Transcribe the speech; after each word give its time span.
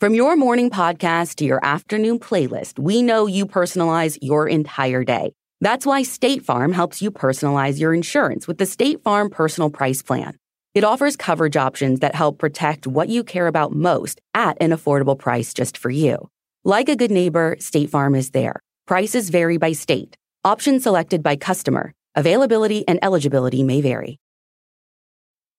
From 0.00 0.14
your 0.14 0.34
morning 0.34 0.70
podcast 0.70 1.34
to 1.34 1.44
your 1.44 1.62
afternoon 1.62 2.20
playlist, 2.20 2.78
we 2.78 3.02
know 3.02 3.26
you 3.26 3.44
personalize 3.44 4.16
your 4.22 4.48
entire 4.48 5.04
day. 5.04 5.34
That's 5.60 5.84
why 5.84 6.04
State 6.04 6.42
Farm 6.42 6.72
helps 6.72 7.02
you 7.02 7.10
personalize 7.10 7.78
your 7.78 7.92
insurance 7.92 8.48
with 8.48 8.56
the 8.56 8.64
State 8.64 9.02
Farm 9.02 9.28
Personal 9.28 9.68
Price 9.68 10.00
Plan. 10.00 10.38
It 10.72 10.84
offers 10.84 11.18
coverage 11.18 11.58
options 11.58 12.00
that 12.00 12.14
help 12.14 12.38
protect 12.38 12.86
what 12.86 13.10
you 13.10 13.22
care 13.22 13.46
about 13.46 13.72
most 13.74 14.22
at 14.32 14.56
an 14.58 14.70
affordable 14.70 15.18
price 15.18 15.52
just 15.52 15.76
for 15.76 15.90
you. 15.90 16.30
Like 16.64 16.88
a 16.88 16.96
good 16.96 17.10
neighbor, 17.10 17.58
State 17.60 17.90
Farm 17.90 18.14
is 18.14 18.30
there. 18.30 18.58
Prices 18.86 19.28
vary 19.28 19.58
by 19.58 19.72
state. 19.72 20.16
Options 20.46 20.82
selected 20.82 21.22
by 21.22 21.36
customer. 21.36 21.92
Availability 22.14 22.88
and 22.88 22.98
eligibility 23.02 23.62
may 23.62 23.82
vary. 23.82 24.18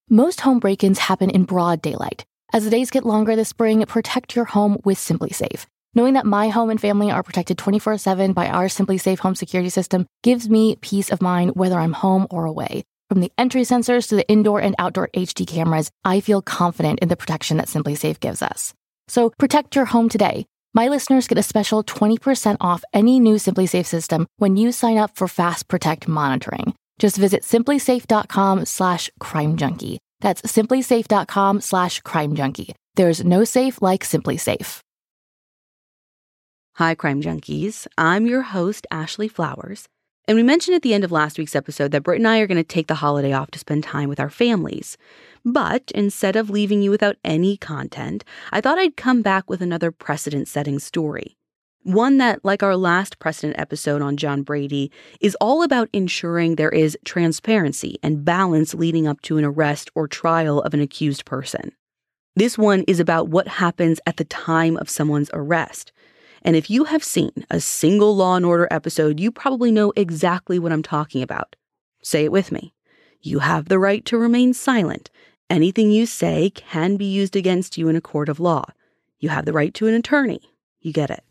Most 0.10 0.42
home 0.42 0.58
break 0.58 0.84
ins 0.84 0.98
happen 0.98 1.30
in 1.30 1.44
broad 1.44 1.84
daylight. 1.84 2.26
As 2.54 2.66
the 2.66 2.70
days 2.70 2.92
get 2.92 3.06
longer 3.06 3.38
this 3.38 3.48
spring, 3.48 3.86
protect 3.86 4.36
your 4.36 4.44
home 4.44 4.78
with 4.84 4.98
SimpliSafe. 4.98 5.66
Knowing 5.94 6.16
that 6.16 6.26
my 6.26 6.50
home 6.50 6.70
and 6.70 6.82
family 6.82 7.10
are 7.10 7.24
protected 7.24 7.58
24 7.58 7.98
7 7.98 8.34
by 8.34 8.50
our 8.50 8.66
SimpliSafe 8.66 9.20
home 9.20 9.36
security 9.36 9.70
system 9.70 10.06
gives 10.22 10.50
me 10.50 10.76
peace 10.82 11.12
of 11.12 11.22
mind 11.22 11.56
whether 11.56 11.80
I'm 11.80 11.94
home 11.94 12.28
or 12.30 12.46
away. 12.46 12.84
From 13.08 13.22
the 13.22 13.32
entry 13.38 13.62
sensors 13.62 14.10
to 14.10 14.18
the 14.18 14.28
indoor 14.28 14.60
and 14.60 14.76
outdoor 14.80 15.10
HD 15.16 15.48
cameras, 15.48 15.92
I 16.04 16.20
feel 16.20 16.42
confident 16.42 17.00
in 17.00 17.08
the 17.08 17.16
protection 17.16 17.56
that 17.56 17.68
SimpliSafe 17.68 18.20
gives 18.20 18.42
us. 18.42 18.74
So 19.08 19.30
protect 19.38 19.76
your 19.76 19.86
home 19.86 20.10
today. 20.10 20.46
My 20.74 20.90
listeners 20.90 21.30
get 21.30 21.38
a 21.38 21.44
special 21.44 21.86
20% 21.86 22.58
off 22.60 22.84
any 22.94 23.22
new 23.22 23.36
SimpliSafe 23.36 23.86
system 23.86 24.28
when 24.38 24.58
you 24.58 24.74
sign 24.74 24.98
up 24.98 25.16
for 25.16 25.30
Fast 25.30 25.70
Protect 25.70 26.08
monitoring. 26.08 26.74
Just 27.00 27.16
visit 27.16 27.44
simplisafe.com 27.44 28.66
slash 28.66 29.10
crime 29.20 29.56
junkie. 29.56 30.00
That's 30.22 30.42
simplisafe.com 30.44 31.62
slash 31.62 32.00
crime 32.02 32.36
junkie. 32.36 32.74
There's 32.96 33.26
no 33.26 33.44
safe 33.44 33.82
like 33.82 34.04
SimpliSafe. 34.04 34.80
Hi, 36.76 36.96
Crime 36.96 37.22
Junkies. 37.22 37.86
I'm 37.98 38.26
your 38.26 38.44
host, 38.44 38.88
Ashley 38.90 39.28
Flowers. 39.28 39.88
And 40.28 40.38
we 40.38 40.44
mentioned 40.44 40.76
at 40.76 40.84
the 40.84 40.94
end 40.94 41.04
of 41.04 41.12
last 41.12 41.38
week's 41.38 41.56
episode 41.56 41.92
that 41.92 42.04
Britt 42.04 42.20
and 42.20 42.28
I 42.28 42.40
are 42.40 42.48
going 42.48 42.58
to 42.58 42.64
take 42.64 42.88
the 42.88 42.96
holiday 42.96 43.34
off 43.34 43.52
to 43.52 43.60
spend 43.60 43.84
time 43.84 44.08
with 44.08 44.20
our 44.20 44.30
families. 44.30 44.98
But 45.44 45.92
instead 45.94 46.38
of 46.38 46.50
leaving 46.50 46.82
you 46.82 46.90
without 46.90 47.18
any 47.26 47.58
content, 47.58 48.24
I 48.52 48.62
thought 48.62 48.78
I'd 48.80 48.96
come 48.96 49.22
back 49.22 49.50
with 49.50 49.62
another 49.62 49.92
precedent 49.92 50.48
setting 50.48 50.80
story. 50.80 51.36
One 51.84 52.20
that, 52.20 52.46
like 52.46 52.62
our 52.62 52.76
last 52.76 53.18
precedent 53.18 53.60
episode 53.60 54.04
on 54.04 54.16
John 54.16 54.44
Brady, 54.44 54.92
is 55.20 55.36
all 55.42 55.64
about 55.64 55.90
ensuring 55.94 56.56
there 56.56 56.70
is 56.70 56.96
transparency 57.06 57.98
and 58.04 58.24
balance 58.24 58.76
leading 58.76 59.08
up 59.08 59.20
to 59.22 59.38
an 59.38 59.44
arrest 59.44 59.90
or 59.96 60.08
trial 60.08 60.62
of 60.62 60.76
an 60.76 60.80
accused 60.80 61.26
person. 61.26 61.72
This 62.36 62.56
one 62.56 62.84
is 62.84 63.00
about 63.00 63.30
what 63.30 63.48
happens 63.48 64.00
at 64.06 64.18
the 64.18 64.26
time 64.26 64.78
of 64.78 64.92
someone's 64.92 65.32
arrest. 65.34 65.92
And 66.44 66.56
if 66.56 66.70
you 66.70 66.84
have 66.84 67.04
seen 67.04 67.46
a 67.50 67.60
single 67.60 68.16
Law 68.16 68.36
and 68.36 68.46
Order 68.46 68.68
episode, 68.70 69.20
you 69.20 69.32
probably 69.32 69.72
know 69.72 69.92
exactly 69.96 70.60
what 70.60 70.72
I'm 70.72 70.84
talking 70.84 71.24
about. 71.24 71.56
Say 72.04 72.26
it 72.26 72.32
with 72.32 72.52
me. 72.52 72.76
You 73.22 73.40
have 73.40 73.70
the 73.70 73.80
right 73.80 74.06
to 74.06 74.20
remain 74.20 74.54
silent. 74.54 75.10
Anything 75.50 75.92
you 75.92 76.06
say 76.06 76.52
can 76.52 76.96
be 76.96 77.06
used 77.06 77.36
against 77.36 77.76
you 77.76 77.90
in 77.90 77.96
a 77.96 78.02
court 78.02 78.30
of 78.30 78.40
law. 78.40 78.66
You 79.20 79.30
have 79.30 79.46
the 79.46 79.54
right 79.54 79.74
to 79.74 79.88
an 79.88 79.96
attorney. 79.96 80.42
You 80.80 80.94
get 80.94 81.10
it. 81.10 81.24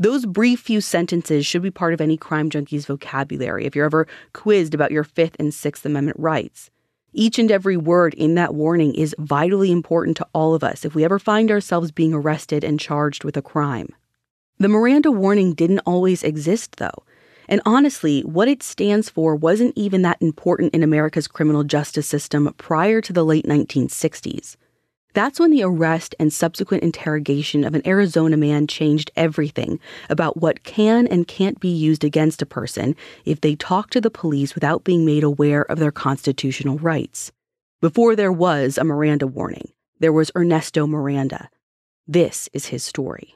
Those 0.00 0.24
brief 0.24 0.60
few 0.60 0.80
sentences 0.80 1.44
should 1.44 1.60
be 1.60 1.70
part 1.70 1.92
of 1.92 2.00
any 2.00 2.16
crime 2.16 2.48
junkie's 2.48 2.86
vocabulary 2.86 3.66
if 3.66 3.76
you're 3.76 3.84
ever 3.84 4.08
quizzed 4.32 4.72
about 4.72 4.92
your 4.92 5.04
Fifth 5.04 5.36
and 5.38 5.52
Sixth 5.52 5.84
Amendment 5.84 6.18
rights. 6.18 6.70
Each 7.12 7.38
and 7.38 7.50
every 7.50 7.76
word 7.76 8.14
in 8.14 8.34
that 8.34 8.54
warning 8.54 8.94
is 8.94 9.14
vitally 9.18 9.70
important 9.70 10.16
to 10.16 10.26
all 10.32 10.54
of 10.54 10.64
us 10.64 10.86
if 10.86 10.94
we 10.94 11.04
ever 11.04 11.18
find 11.18 11.50
ourselves 11.50 11.92
being 11.92 12.14
arrested 12.14 12.64
and 12.64 12.80
charged 12.80 13.24
with 13.24 13.36
a 13.36 13.42
crime. 13.42 13.90
The 14.58 14.68
Miranda 14.68 15.10
warning 15.10 15.52
didn't 15.52 15.80
always 15.80 16.22
exist, 16.22 16.76
though. 16.76 17.04
And 17.46 17.60
honestly, 17.66 18.22
what 18.22 18.48
it 18.48 18.62
stands 18.62 19.10
for 19.10 19.36
wasn't 19.36 19.76
even 19.76 20.00
that 20.00 20.22
important 20.22 20.72
in 20.72 20.82
America's 20.82 21.28
criminal 21.28 21.62
justice 21.62 22.06
system 22.06 22.54
prior 22.56 23.02
to 23.02 23.12
the 23.12 23.24
late 23.24 23.44
1960s. 23.44 24.56
That's 25.12 25.40
when 25.40 25.50
the 25.50 25.64
arrest 25.64 26.14
and 26.20 26.32
subsequent 26.32 26.84
interrogation 26.84 27.64
of 27.64 27.74
an 27.74 27.86
Arizona 27.86 28.36
man 28.36 28.66
changed 28.66 29.10
everything 29.16 29.80
about 30.08 30.36
what 30.36 30.62
can 30.62 31.06
and 31.08 31.26
can't 31.26 31.58
be 31.58 31.68
used 31.68 32.04
against 32.04 32.42
a 32.42 32.46
person 32.46 32.94
if 33.24 33.40
they 33.40 33.56
talk 33.56 33.90
to 33.90 34.00
the 34.00 34.10
police 34.10 34.54
without 34.54 34.84
being 34.84 35.04
made 35.04 35.24
aware 35.24 35.62
of 35.62 35.78
their 35.78 35.90
constitutional 35.90 36.78
rights. 36.78 37.32
Before 37.80 38.14
there 38.14 38.32
was 38.32 38.78
a 38.78 38.84
Miranda 38.84 39.26
warning, 39.26 39.72
there 39.98 40.12
was 40.12 40.30
Ernesto 40.36 40.86
Miranda. 40.86 41.50
This 42.06 42.48
is 42.52 42.66
his 42.66 42.84
story. 42.84 43.34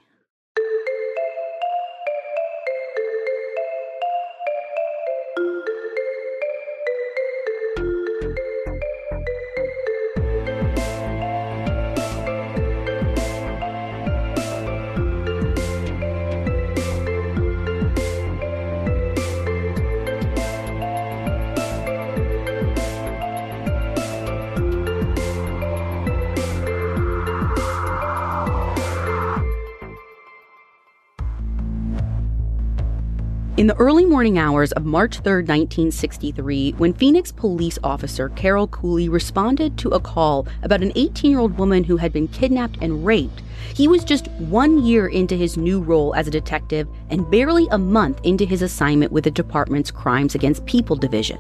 In 33.64 33.68
the 33.68 33.76
early 33.76 34.04
morning 34.04 34.36
hours 34.36 34.72
of 34.72 34.84
March 34.84 35.20
3, 35.20 35.36
1963, 35.36 36.72
when 36.72 36.92
Phoenix 36.92 37.32
police 37.32 37.78
officer 37.82 38.28
Carroll 38.28 38.68
Cooley 38.68 39.08
responded 39.08 39.78
to 39.78 39.88
a 39.88 40.00
call 40.00 40.46
about 40.62 40.82
an 40.82 40.92
18 40.94 41.30
year 41.30 41.40
old 41.40 41.56
woman 41.56 41.82
who 41.82 41.96
had 41.96 42.12
been 42.12 42.28
kidnapped 42.28 42.76
and 42.82 43.06
raped, 43.06 43.40
he 43.74 43.88
was 43.88 44.04
just 44.04 44.30
one 44.32 44.84
year 44.84 45.06
into 45.06 45.34
his 45.34 45.56
new 45.56 45.80
role 45.80 46.14
as 46.14 46.28
a 46.28 46.30
detective 46.30 46.86
and 47.08 47.30
barely 47.30 47.66
a 47.70 47.78
month 47.78 48.20
into 48.22 48.44
his 48.44 48.60
assignment 48.60 49.12
with 49.12 49.24
the 49.24 49.30
department's 49.30 49.90
Crimes 49.90 50.34
Against 50.34 50.66
People 50.66 50.96
Division. 50.96 51.38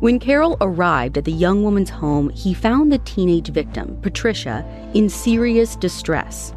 When 0.00 0.18
Carroll 0.18 0.56
arrived 0.60 1.18
at 1.18 1.24
the 1.24 1.30
young 1.30 1.62
woman's 1.62 1.90
home, 1.90 2.30
he 2.30 2.52
found 2.52 2.90
the 2.90 2.98
teenage 2.98 3.50
victim, 3.50 3.96
Patricia, 4.02 4.66
in 4.92 5.08
serious 5.08 5.76
distress. 5.76 6.52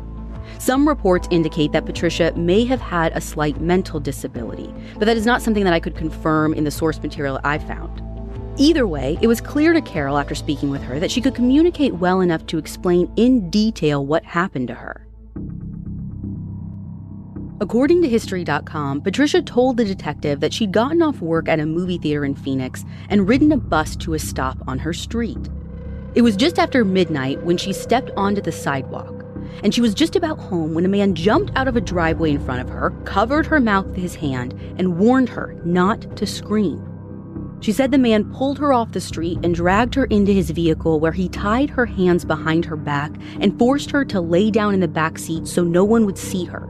Some 0.61 0.87
reports 0.87 1.27
indicate 1.31 1.71
that 1.71 1.87
Patricia 1.87 2.31
may 2.35 2.65
have 2.65 2.81
had 2.81 3.17
a 3.17 3.19
slight 3.19 3.59
mental 3.59 3.99
disability, 3.99 4.71
but 4.93 5.05
that 5.05 5.17
is 5.17 5.25
not 5.25 5.41
something 5.41 5.63
that 5.63 5.73
I 5.73 5.79
could 5.79 5.95
confirm 5.95 6.53
in 6.53 6.65
the 6.65 6.69
source 6.69 7.01
material 7.01 7.39
I 7.43 7.57
found. 7.57 7.99
Either 8.59 8.85
way, 8.85 9.17
it 9.23 9.27
was 9.27 9.41
clear 9.41 9.73
to 9.73 9.81
Carroll 9.81 10.19
after 10.19 10.35
speaking 10.35 10.69
with 10.69 10.83
her 10.83 10.99
that 10.99 11.09
she 11.09 11.19
could 11.19 11.33
communicate 11.33 11.95
well 11.95 12.21
enough 12.21 12.45
to 12.45 12.59
explain 12.59 13.11
in 13.15 13.49
detail 13.49 14.05
what 14.05 14.23
happened 14.23 14.67
to 14.67 14.75
her. 14.75 15.07
According 17.59 18.03
to 18.03 18.07
History.com, 18.07 19.01
Patricia 19.01 19.41
told 19.41 19.77
the 19.77 19.85
detective 19.85 20.41
that 20.41 20.53
she'd 20.53 20.71
gotten 20.71 21.01
off 21.01 21.21
work 21.21 21.49
at 21.49 21.59
a 21.59 21.65
movie 21.65 21.97
theater 21.97 22.23
in 22.23 22.35
Phoenix 22.35 22.85
and 23.09 23.27
ridden 23.27 23.51
a 23.51 23.57
bus 23.57 23.95
to 23.95 24.13
a 24.13 24.19
stop 24.19 24.59
on 24.67 24.77
her 24.77 24.93
street. 24.93 25.49
It 26.13 26.21
was 26.21 26.35
just 26.35 26.59
after 26.59 26.85
midnight 26.85 27.41
when 27.41 27.57
she 27.57 27.73
stepped 27.73 28.11
onto 28.15 28.41
the 28.41 28.51
sidewalk 28.51 29.20
and 29.63 29.73
she 29.73 29.81
was 29.81 29.93
just 29.93 30.15
about 30.15 30.39
home 30.39 30.73
when 30.73 30.85
a 30.85 30.89
man 30.89 31.15
jumped 31.15 31.51
out 31.55 31.67
of 31.67 31.75
a 31.75 31.81
driveway 31.81 32.31
in 32.31 32.43
front 32.43 32.61
of 32.61 32.69
her, 32.69 32.91
covered 33.05 33.45
her 33.45 33.59
mouth 33.59 33.85
with 33.87 33.97
his 33.97 34.15
hand, 34.15 34.53
and 34.77 34.97
warned 34.97 35.29
her 35.29 35.55
not 35.65 36.15
to 36.17 36.25
scream. 36.25 36.87
She 37.61 37.71
said 37.71 37.91
the 37.91 37.99
man 37.99 38.33
pulled 38.33 38.57
her 38.57 38.73
off 38.73 38.91
the 38.91 38.99
street 38.99 39.37
and 39.43 39.53
dragged 39.53 39.93
her 39.93 40.05
into 40.05 40.31
his 40.31 40.49
vehicle 40.49 40.99
where 40.99 41.11
he 41.11 41.29
tied 41.29 41.69
her 41.69 41.85
hands 41.85 42.25
behind 42.25 42.65
her 42.65 42.75
back 42.75 43.11
and 43.39 43.57
forced 43.59 43.91
her 43.91 44.03
to 44.05 44.19
lay 44.19 44.49
down 44.49 44.73
in 44.73 44.79
the 44.79 44.87
back 44.87 45.19
seat 45.19 45.47
so 45.47 45.63
no 45.63 45.83
one 45.83 46.05
would 46.07 46.17
see 46.17 46.45
her. 46.45 46.67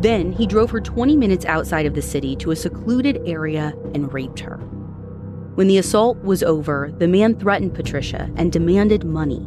Then 0.00 0.32
he 0.32 0.46
drove 0.46 0.70
her 0.70 0.80
20 0.80 1.16
minutes 1.16 1.44
outside 1.44 1.86
of 1.86 1.94
the 1.94 2.02
city 2.02 2.34
to 2.36 2.50
a 2.50 2.56
secluded 2.56 3.20
area 3.24 3.72
and 3.94 4.12
raped 4.12 4.40
her. 4.40 4.56
When 5.54 5.68
the 5.68 5.78
assault 5.78 6.18
was 6.24 6.42
over, 6.42 6.92
the 6.98 7.06
man 7.06 7.38
threatened 7.38 7.74
Patricia 7.74 8.30
and 8.36 8.50
demanded 8.50 9.04
money. 9.04 9.46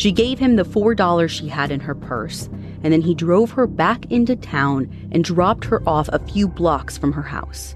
She 0.00 0.12
gave 0.12 0.38
him 0.38 0.56
the 0.56 0.62
$4 0.62 1.28
she 1.28 1.46
had 1.46 1.70
in 1.70 1.80
her 1.80 1.94
purse, 1.94 2.48
and 2.82 2.90
then 2.90 3.02
he 3.02 3.14
drove 3.14 3.50
her 3.50 3.66
back 3.66 4.10
into 4.10 4.34
town 4.34 4.88
and 5.12 5.22
dropped 5.22 5.66
her 5.66 5.86
off 5.86 6.08
a 6.08 6.18
few 6.18 6.48
blocks 6.48 6.96
from 6.96 7.12
her 7.12 7.20
house. 7.20 7.74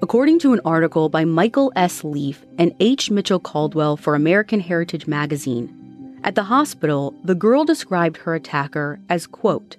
According 0.00 0.38
to 0.40 0.52
an 0.52 0.60
article 0.64 1.08
by 1.08 1.24
Michael 1.24 1.72
S. 1.74 2.04
Lief 2.04 2.46
and 2.56 2.72
H. 2.78 3.10
Mitchell 3.10 3.40
Caldwell 3.40 3.96
for 3.96 4.14
American 4.14 4.60
Heritage 4.60 5.08
Magazine, 5.08 6.20
at 6.22 6.36
the 6.36 6.44
hospital, 6.44 7.12
the 7.24 7.34
girl 7.34 7.64
described 7.64 8.18
her 8.18 8.36
attacker 8.36 9.00
as, 9.08 9.26
quote, 9.26 9.76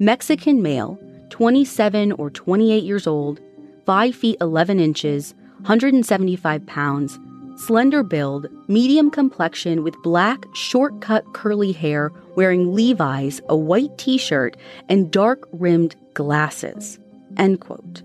Mexican 0.00 0.60
male, 0.60 0.98
27 1.30 2.10
or 2.10 2.30
28 2.30 2.82
years 2.82 3.06
old, 3.06 3.38
5 3.86 4.12
feet 4.12 4.38
11 4.40 4.80
inches, 4.80 5.34
175 5.58 6.66
pounds, 6.66 7.20
slender 7.56 8.02
build, 8.02 8.48
medium 8.68 9.10
complexion 9.10 9.82
with 9.82 9.94
black, 10.02 10.44
short 10.54 11.00
cut 11.00 11.24
curly 11.34 11.72
hair, 11.72 12.10
wearing 12.36 12.74
Levi's, 12.74 13.40
a 13.48 13.56
white 13.56 13.96
t 13.98 14.18
shirt, 14.18 14.56
and 14.88 15.10
dark 15.10 15.48
rimmed 15.52 15.96
glasses. 16.14 16.98
End 17.36 17.60
quote. 17.60 18.02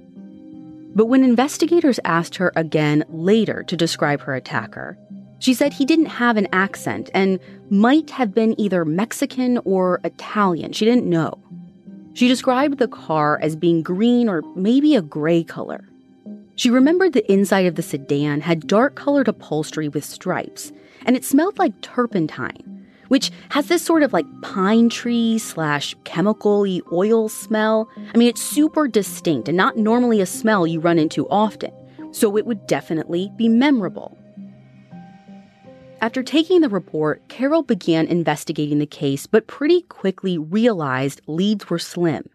But 0.96 1.06
when 1.06 1.24
investigators 1.24 2.00
asked 2.04 2.36
her 2.36 2.52
again 2.56 3.06
later 3.10 3.64
to 3.64 3.78
describe 3.78 4.22
her 4.22 4.36
attacker, 4.36 4.98
she 5.40 5.54
said 5.54 5.72
he 5.72 5.86
didn't 5.86 6.08
have 6.08 6.36
an 6.36 6.48
accent 6.52 7.10
and 7.14 7.40
might 7.70 8.10
have 8.10 8.34
been 8.34 8.60
either 8.60 8.84
Mexican 8.84 9.60
or 9.66 10.02
Italian. 10.04 10.74
She 10.74 10.86
didn't 10.86 11.06
know. 11.06 11.42
She 12.14 12.28
described 12.28 12.80
the 12.80 12.88
car 12.88 13.40
as 13.42 13.56
being 13.56 13.82
green 13.82 14.28
or 14.28 14.42
maybe 14.56 14.96
a 14.96 15.02
gray 15.02 15.44
color. 15.44 15.88
She 16.60 16.70
remembered 16.70 17.14
the 17.14 17.32
inside 17.32 17.68
of 17.68 17.76
the 17.76 17.82
sedan 17.82 18.42
had 18.42 18.68
dark 18.68 18.96
colored 18.96 19.30
upholstery 19.30 19.88
with 19.88 20.04
stripes, 20.04 20.74
and 21.06 21.16
it 21.16 21.24
smelled 21.24 21.58
like 21.58 21.80
turpentine, 21.80 22.86
which 23.08 23.32
has 23.52 23.68
this 23.68 23.82
sort 23.82 24.04
of 24.04 24.12
like 24.12 24.26
pine 24.42 24.90
tree 24.90 25.38
slash 25.38 25.96
chemical 26.04 26.68
oil 26.92 27.30
smell. 27.30 27.88
I 28.14 28.18
mean, 28.18 28.28
it's 28.28 28.42
super 28.42 28.90
distinct 28.90 29.48
and 29.48 29.56
not 29.56 29.78
normally 29.78 30.20
a 30.20 30.26
smell 30.26 30.68
you 30.68 30.82
run 30.82 31.00
into 31.00 31.30
often, 31.30 31.72
so 32.12 32.36
it 32.36 32.46
would 32.46 32.68
definitely 32.68 33.32
be 33.38 33.48
memorable. 33.48 34.18
After 36.02 36.22
taking 36.22 36.60
the 36.60 36.68
report, 36.68 37.26
Carroll 37.30 37.64
began 37.64 38.06
investigating 38.06 38.80
the 38.80 38.86
case, 38.86 39.28
but 39.28 39.48
pretty 39.48 39.84
quickly 39.84 40.38
realized 40.38 41.22
leads 41.26 41.70
were 41.70 41.80
slim. 41.80 42.30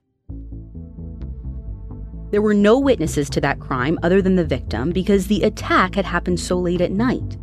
There 2.35 2.43
were 2.43 2.53
no 2.53 2.81
witnesses 2.81 3.31
to 3.31 3.41
that 3.43 3.61
crime 3.61 3.97
other 4.03 4.21
than 4.21 4.35
the 4.35 4.45
victim 4.45 4.91
because 4.91 5.29
the 5.29 5.45
attack 5.45 5.95
had 5.95 6.05
happened 6.05 6.41
so 6.41 6.59
late 6.59 6.81
at 6.81 6.91
night. 6.91 7.39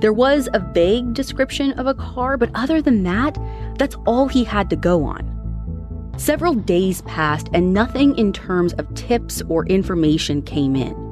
There 0.00 0.12
was 0.12 0.48
a 0.52 0.58
vague 0.58 1.14
description 1.14 1.70
of 1.74 1.86
a 1.86 1.94
car, 1.94 2.36
but 2.36 2.50
other 2.52 2.82
than 2.82 3.04
that, 3.04 3.38
that's 3.78 3.94
all 4.06 4.26
he 4.26 4.42
had 4.42 4.68
to 4.70 4.74
go 4.74 5.04
on. 5.04 6.12
Several 6.16 6.52
days 6.52 7.00
passed 7.02 7.48
and 7.52 7.72
nothing 7.72 8.18
in 8.18 8.32
terms 8.32 8.72
of 8.72 8.92
tips 8.94 9.40
or 9.48 9.66
information 9.66 10.42
came 10.42 10.74
in 10.74 11.03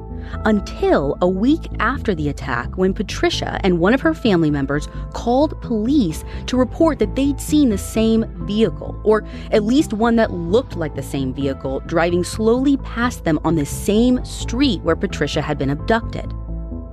until 0.45 1.17
a 1.21 1.27
week 1.27 1.67
after 1.79 2.13
the 2.15 2.29
attack 2.29 2.77
when 2.77 2.93
Patricia 2.93 3.59
and 3.63 3.79
one 3.79 3.93
of 3.93 4.01
her 4.01 4.13
family 4.13 4.51
members 4.51 4.87
called 5.13 5.59
police 5.61 6.23
to 6.47 6.57
report 6.57 6.99
that 6.99 7.15
they'd 7.15 7.39
seen 7.39 7.69
the 7.69 7.77
same 7.77 8.25
vehicle, 8.45 8.99
or 9.03 9.23
at 9.51 9.63
least 9.63 9.93
one 9.93 10.15
that 10.15 10.31
looked 10.31 10.75
like 10.75 10.95
the 10.95 11.03
same 11.03 11.33
vehicle, 11.33 11.79
driving 11.81 12.23
slowly 12.23 12.77
past 12.77 13.23
them 13.23 13.39
on 13.43 13.55
the 13.55 13.65
same 13.65 14.23
street 14.25 14.81
where 14.81 14.95
Patricia 14.95 15.41
had 15.41 15.57
been 15.57 15.69
abducted. 15.69 16.33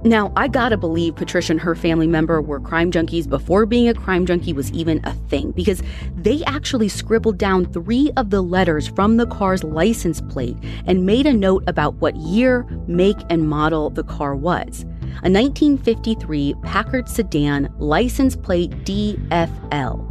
Now, 0.02 0.32
I 0.34 0.48
gotta 0.48 0.78
believe 0.78 1.16
Patricia 1.16 1.52
and 1.52 1.60
her 1.60 1.74
family 1.74 2.06
member 2.06 2.40
were 2.40 2.58
crime 2.58 2.90
junkies 2.90 3.28
before 3.28 3.66
being 3.66 3.86
a 3.86 3.92
crime 3.92 4.24
junkie 4.24 4.54
was 4.54 4.72
even 4.72 4.98
a 5.04 5.12
thing, 5.28 5.50
because 5.50 5.82
they 6.16 6.42
actually 6.44 6.88
scribbled 6.88 7.36
down 7.36 7.66
three 7.66 8.10
of 8.16 8.30
the 8.30 8.40
letters 8.40 8.88
from 8.88 9.18
the 9.18 9.26
car's 9.26 9.62
license 9.62 10.22
plate 10.22 10.56
and 10.86 11.04
made 11.04 11.26
a 11.26 11.34
note 11.34 11.64
about 11.66 11.96
what 11.96 12.16
year, 12.16 12.66
make, 12.86 13.18
and 13.28 13.46
model 13.46 13.90
the 13.90 14.04
car 14.04 14.34
was. 14.34 14.86
A 15.22 15.28
1953 15.28 16.54
Packard 16.62 17.06
sedan 17.06 17.68
license 17.78 18.36
plate 18.36 18.70
DFL. 18.84 20.06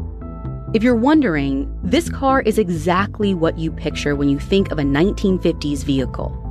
If 0.76 0.84
you're 0.84 0.96
wondering, 0.96 1.68
this 1.84 2.10
car 2.10 2.42
is 2.42 2.60
exactly 2.60 3.34
what 3.34 3.58
you 3.58 3.72
picture 3.72 4.16
when 4.16 4.30
you 4.30 4.38
think 4.38 4.72
of 4.72 4.78
a 4.78 4.84
1950s 4.84 5.84
vehicle. 5.84 6.49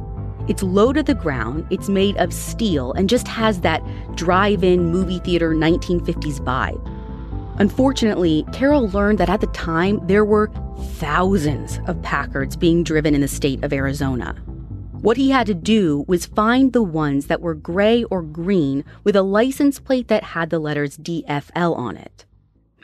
It's 0.48 0.62
low 0.62 0.94
to 0.94 1.02
the 1.02 1.14
ground, 1.14 1.66
it's 1.68 1.90
made 1.90 2.16
of 2.16 2.32
steel, 2.32 2.92
and 2.94 3.08
just 3.08 3.28
has 3.28 3.60
that 3.60 3.82
drive 4.16 4.64
in 4.64 4.90
movie 4.90 5.18
theater 5.18 5.54
1950s 5.54 6.40
vibe. 6.40 6.82
Unfortunately, 7.58 8.46
Carroll 8.52 8.88
learned 8.88 9.18
that 9.18 9.28
at 9.28 9.42
the 9.42 9.46
time 9.48 10.00
there 10.06 10.24
were 10.24 10.50
thousands 10.94 11.80
of 11.86 12.00
Packards 12.00 12.56
being 12.56 12.82
driven 12.82 13.14
in 13.14 13.20
the 13.20 13.28
state 13.28 13.62
of 13.62 13.74
Arizona. 13.74 14.32
What 15.02 15.18
he 15.18 15.30
had 15.30 15.46
to 15.48 15.54
do 15.54 16.04
was 16.08 16.24
find 16.24 16.72
the 16.72 16.82
ones 16.82 17.26
that 17.26 17.42
were 17.42 17.54
gray 17.54 18.04
or 18.04 18.22
green 18.22 18.84
with 19.04 19.16
a 19.16 19.22
license 19.22 19.78
plate 19.78 20.08
that 20.08 20.24
had 20.24 20.48
the 20.48 20.58
letters 20.58 20.96
DFL 20.96 21.76
on 21.76 21.96
it. 21.98 22.24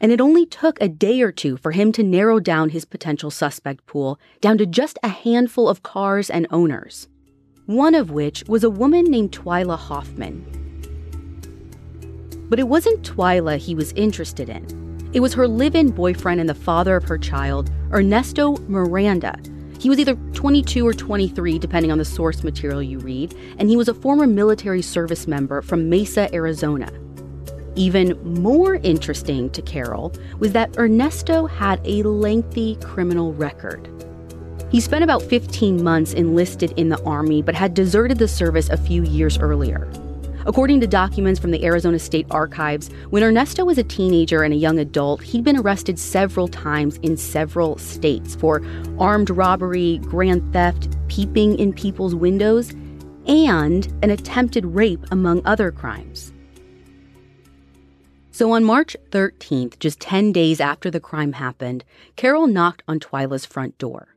And 0.02 0.12
it 0.12 0.20
only 0.20 0.44
took 0.44 0.78
a 0.80 0.88
day 0.88 1.22
or 1.22 1.32
two 1.32 1.56
for 1.56 1.72
him 1.72 1.92
to 1.92 2.02
narrow 2.02 2.40
down 2.40 2.70
his 2.70 2.84
potential 2.84 3.30
suspect 3.30 3.86
pool 3.86 4.20
down 4.42 4.58
to 4.58 4.66
just 4.66 4.98
a 5.02 5.08
handful 5.08 5.66
of 5.66 5.82
cars 5.82 6.28
and 6.28 6.46
owners 6.50 7.08
one 7.66 7.94
of 7.94 8.10
which 8.10 8.44
was 8.46 8.62
a 8.62 8.68
woman 8.68 9.04
named 9.04 9.32
Twyla 9.32 9.78
Hoffman. 9.78 10.44
But 12.50 12.58
it 12.58 12.68
wasn't 12.68 13.02
Twyla 13.02 13.56
he 13.56 13.74
was 13.74 13.92
interested 13.92 14.50
in. 14.50 15.10
It 15.14 15.20
was 15.20 15.32
her 15.32 15.48
live 15.48 15.74
in 15.74 15.90
boyfriend 15.90 16.40
and 16.40 16.48
the 16.48 16.54
father 16.54 16.94
of 16.96 17.04
her 17.04 17.16
child, 17.16 17.70
Ernesto 17.90 18.58
Miranda. 18.68 19.34
He 19.78 19.88
was 19.88 19.98
either 19.98 20.14
22 20.34 20.86
or 20.86 20.92
23, 20.92 21.58
depending 21.58 21.90
on 21.90 21.98
the 21.98 22.04
source 22.04 22.44
material 22.44 22.82
you 22.82 22.98
read, 22.98 23.34
and 23.58 23.70
he 23.70 23.76
was 23.76 23.88
a 23.88 23.94
former 23.94 24.26
military 24.26 24.82
service 24.82 25.26
member 25.26 25.62
from 25.62 25.88
Mesa, 25.88 26.32
Arizona. 26.34 26.92
Even 27.76 28.18
more 28.42 28.76
interesting 28.76 29.48
to 29.50 29.62
Carroll 29.62 30.12
was 30.38 30.52
that 30.52 30.76
Ernesto 30.78 31.46
had 31.46 31.80
a 31.84 32.02
lengthy 32.02 32.76
criminal 32.76 33.32
record. 33.32 33.88
He 34.74 34.80
spent 34.80 35.04
about 35.04 35.22
15 35.22 35.84
months 35.84 36.14
enlisted 36.14 36.72
in 36.72 36.88
the 36.88 37.00
Army, 37.04 37.42
but 37.42 37.54
had 37.54 37.74
deserted 37.74 38.18
the 38.18 38.26
service 38.26 38.68
a 38.70 38.76
few 38.76 39.04
years 39.04 39.38
earlier. 39.38 39.88
According 40.46 40.80
to 40.80 40.88
documents 40.88 41.38
from 41.38 41.52
the 41.52 41.64
Arizona 41.64 42.00
State 42.00 42.26
Archives, 42.32 42.90
when 43.10 43.22
Ernesto 43.22 43.64
was 43.64 43.78
a 43.78 43.84
teenager 43.84 44.42
and 44.42 44.52
a 44.52 44.56
young 44.56 44.80
adult, 44.80 45.22
he'd 45.22 45.44
been 45.44 45.58
arrested 45.58 45.96
several 45.96 46.48
times 46.48 46.96
in 47.04 47.16
several 47.16 47.78
states 47.78 48.34
for 48.34 48.62
armed 48.98 49.30
robbery, 49.30 49.98
grand 49.98 50.52
theft, 50.52 50.88
peeping 51.06 51.56
in 51.56 51.72
people's 51.72 52.16
windows, 52.16 52.70
and 53.28 53.86
an 54.02 54.10
attempted 54.10 54.66
rape, 54.66 55.06
among 55.12 55.40
other 55.44 55.70
crimes. 55.70 56.32
So 58.32 58.50
on 58.50 58.64
March 58.64 58.96
13th, 59.10 59.78
just 59.78 60.00
10 60.00 60.32
days 60.32 60.60
after 60.60 60.90
the 60.90 60.98
crime 60.98 61.34
happened, 61.34 61.84
Carroll 62.16 62.48
knocked 62.48 62.82
on 62.88 62.98
Twyla's 62.98 63.46
front 63.46 63.78
door. 63.78 64.08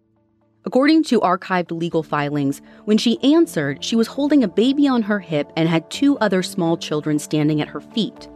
According 0.67 1.03
to 1.05 1.21
archived 1.21 1.71
legal 1.71 2.03
filings, 2.03 2.61
when 2.83 2.97
she 2.97 3.23
answered, 3.23 3.81
she 3.81 3.95
was 3.95 4.07
holding 4.07 4.43
a 4.43 4.49
baby 4.49 4.85
on 4.85 5.01
her 5.03 5.17
hip 5.17 5.49
and 5.55 5.69
had 5.69 5.89
two 5.89 6.17
other 6.17 6.43
small 6.43 6.75
children 6.75 7.19
standing 7.19 7.61
at 7.61 7.69
her 7.69 7.79
feet. 7.79 8.27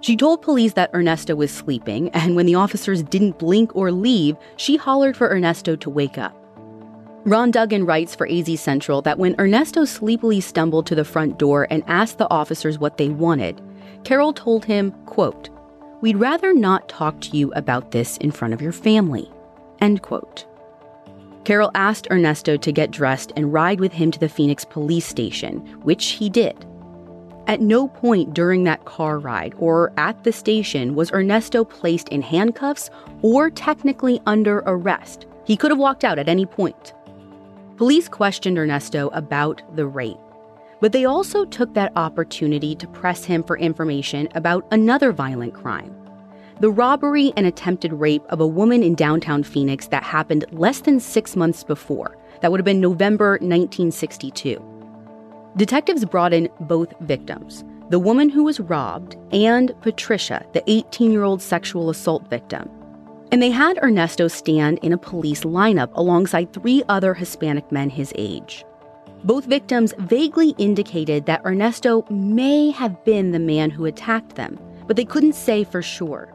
She 0.00 0.16
told 0.16 0.42
police 0.42 0.74
that 0.74 0.94
Ernesto 0.94 1.34
was 1.34 1.50
sleeping, 1.50 2.08
and 2.10 2.36
when 2.36 2.46
the 2.46 2.54
officers 2.54 3.02
didn't 3.02 3.40
blink 3.40 3.74
or 3.74 3.90
leave, 3.90 4.36
she 4.56 4.76
hollered 4.76 5.16
for 5.16 5.28
Ernesto 5.28 5.74
to 5.74 5.90
wake 5.90 6.18
up. 6.18 6.36
Ron 7.24 7.50
Dungan 7.50 7.84
writes 7.84 8.14
for 8.14 8.28
AZ 8.28 8.60
Central 8.60 9.02
that 9.02 9.18
when 9.18 9.34
Ernesto 9.40 9.84
sleepily 9.84 10.40
stumbled 10.40 10.86
to 10.86 10.94
the 10.94 11.04
front 11.04 11.36
door 11.36 11.66
and 11.68 11.82
asked 11.88 12.18
the 12.18 12.30
officers 12.30 12.78
what 12.78 12.96
they 12.96 13.08
wanted, 13.08 13.60
Carroll 14.04 14.32
told 14.32 14.64
him, 14.64 14.92
quote, 15.06 15.48
We'd 16.00 16.16
rather 16.16 16.54
not 16.54 16.88
talk 16.88 17.20
to 17.22 17.36
you 17.36 17.52
about 17.54 17.90
this 17.90 18.18
in 18.18 18.30
front 18.30 18.54
of 18.54 18.62
your 18.62 18.70
family. 18.70 19.28
End 19.80 20.02
quote. 20.02 20.46
Carroll 21.44 21.72
asked 21.74 22.06
Ernesto 22.10 22.56
to 22.56 22.72
get 22.72 22.90
dressed 22.90 23.32
and 23.36 23.52
ride 23.52 23.80
with 23.80 23.92
him 23.92 24.10
to 24.12 24.18
the 24.18 24.28
Phoenix 24.28 24.64
police 24.64 25.06
station, 25.06 25.58
which 25.82 26.10
he 26.10 26.30
did. 26.30 26.64
At 27.48 27.60
no 27.60 27.88
point 27.88 28.34
during 28.34 28.62
that 28.64 28.84
car 28.84 29.18
ride 29.18 29.54
or 29.58 29.92
at 29.96 30.22
the 30.22 30.32
station 30.32 30.94
was 30.94 31.10
Ernesto 31.10 31.64
placed 31.64 32.08
in 32.10 32.22
handcuffs 32.22 32.88
or 33.22 33.50
technically 33.50 34.20
under 34.26 34.58
arrest. 34.66 35.26
He 35.44 35.56
could 35.56 35.72
have 35.72 35.78
walked 35.78 36.04
out 36.04 36.20
at 36.20 36.28
any 36.28 36.46
point. 36.46 36.94
Police 37.76 38.08
questioned 38.08 38.58
Ernesto 38.58 39.08
about 39.08 39.60
the 39.74 39.86
rape, 39.86 40.18
but 40.80 40.92
they 40.92 41.04
also 41.04 41.44
took 41.44 41.74
that 41.74 41.92
opportunity 41.96 42.76
to 42.76 42.86
press 42.86 43.24
him 43.24 43.42
for 43.42 43.58
information 43.58 44.28
about 44.36 44.64
another 44.70 45.10
violent 45.10 45.54
crime 45.54 45.92
the 46.62 46.70
robbery 46.70 47.32
and 47.36 47.44
attempted 47.44 47.92
rape 47.92 48.22
of 48.28 48.38
a 48.38 48.46
woman 48.46 48.84
in 48.84 48.94
downtown 48.94 49.42
Phoenix 49.42 49.88
that 49.88 50.04
happened 50.04 50.44
less 50.52 50.78
than 50.78 51.00
six 51.00 51.34
months 51.34 51.64
before. 51.64 52.16
That 52.40 52.52
would 52.52 52.60
have 52.60 52.64
been 52.64 52.80
November 52.80 53.32
1962. 53.40 54.62
Detectives 55.56 56.04
brought 56.04 56.32
in 56.32 56.48
both 56.60 56.94
victims 57.00 57.64
the 57.90 57.98
woman 57.98 58.28
who 58.28 58.44
was 58.44 58.60
robbed 58.60 59.16
and 59.32 59.74
Patricia, 59.82 60.46
the 60.52 60.62
18 60.70 61.10
year 61.10 61.24
old 61.24 61.42
sexual 61.42 61.90
assault 61.90 62.30
victim. 62.30 62.70
And 63.32 63.42
they 63.42 63.50
had 63.50 63.76
Ernesto 63.82 64.28
stand 64.28 64.78
in 64.82 64.92
a 64.92 64.98
police 64.98 65.42
lineup 65.42 65.90
alongside 65.94 66.52
three 66.52 66.84
other 66.88 67.12
Hispanic 67.12 67.72
men 67.72 67.90
his 67.90 68.12
age. 68.14 68.64
Both 69.24 69.46
victims 69.46 69.94
vaguely 69.98 70.50
indicated 70.58 71.26
that 71.26 71.44
Ernesto 71.44 72.06
may 72.08 72.70
have 72.70 73.04
been 73.04 73.32
the 73.32 73.40
man 73.40 73.70
who 73.70 73.84
attacked 73.84 74.36
them, 74.36 74.60
but 74.86 74.94
they 74.94 75.04
couldn't 75.04 75.34
say 75.34 75.64
for 75.64 75.82
sure. 75.82 76.32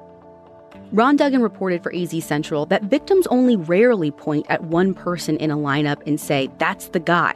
Ron 0.94 1.17
Dungan 1.17 1.44
reported 1.44 1.84
for 1.84 1.94
AZ 1.94 2.24
Central 2.24 2.65
that 2.67 2.84
victims 2.84 3.27
only 3.27 3.58
rarely 3.58 4.10
point 4.10 4.46
at 4.48 4.63
one 4.63 4.94
person 4.94 5.36
in 5.38 5.51
a 5.51 5.58
lineup 5.58 6.01
and 6.08 6.17
say, 6.17 6.50
that's 6.60 6.88
the 6.88 7.00
guy, 7.00 7.36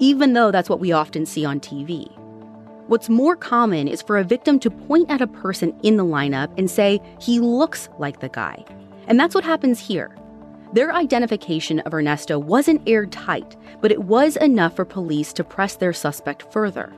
even 0.00 0.32
though 0.32 0.50
that's 0.50 0.68
what 0.68 0.80
we 0.80 0.90
often 0.90 1.24
see 1.24 1.44
on 1.44 1.60
TV. 1.60 2.10
What's 2.88 3.08
more 3.08 3.36
common 3.36 3.86
is 3.86 4.02
for 4.02 4.18
a 4.18 4.24
victim 4.24 4.58
to 4.58 4.70
point 4.70 5.08
at 5.10 5.22
a 5.22 5.28
person 5.28 5.78
in 5.84 5.96
the 5.96 6.04
lineup 6.04 6.52
and 6.58 6.68
say, 6.68 7.00
he 7.20 7.38
looks 7.38 7.88
like 8.00 8.18
the 8.18 8.28
guy. 8.28 8.64
And 9.06 9.18
that's 9.18 9.34
what 9.34 9.44
happens 9.44 9.78
here. 9.78 10.16
Their 10.72 10.92
identification 10.92 11.80
of 11.80 11.94
Ernesto 11.94 12.36
wasn't 12.36 12.88
airtight, 12.88 13.56
but 13.80 13.92
it 13.92 14.02
was 14.02 14.36
enough 14.38 14.74
for 14.74 14.84
police 14.84 15.32
to 15.34 15.44
press 15.44 15.76
their 15.76 15.92
suspect 15.92 16.52
further. 16.52 16.92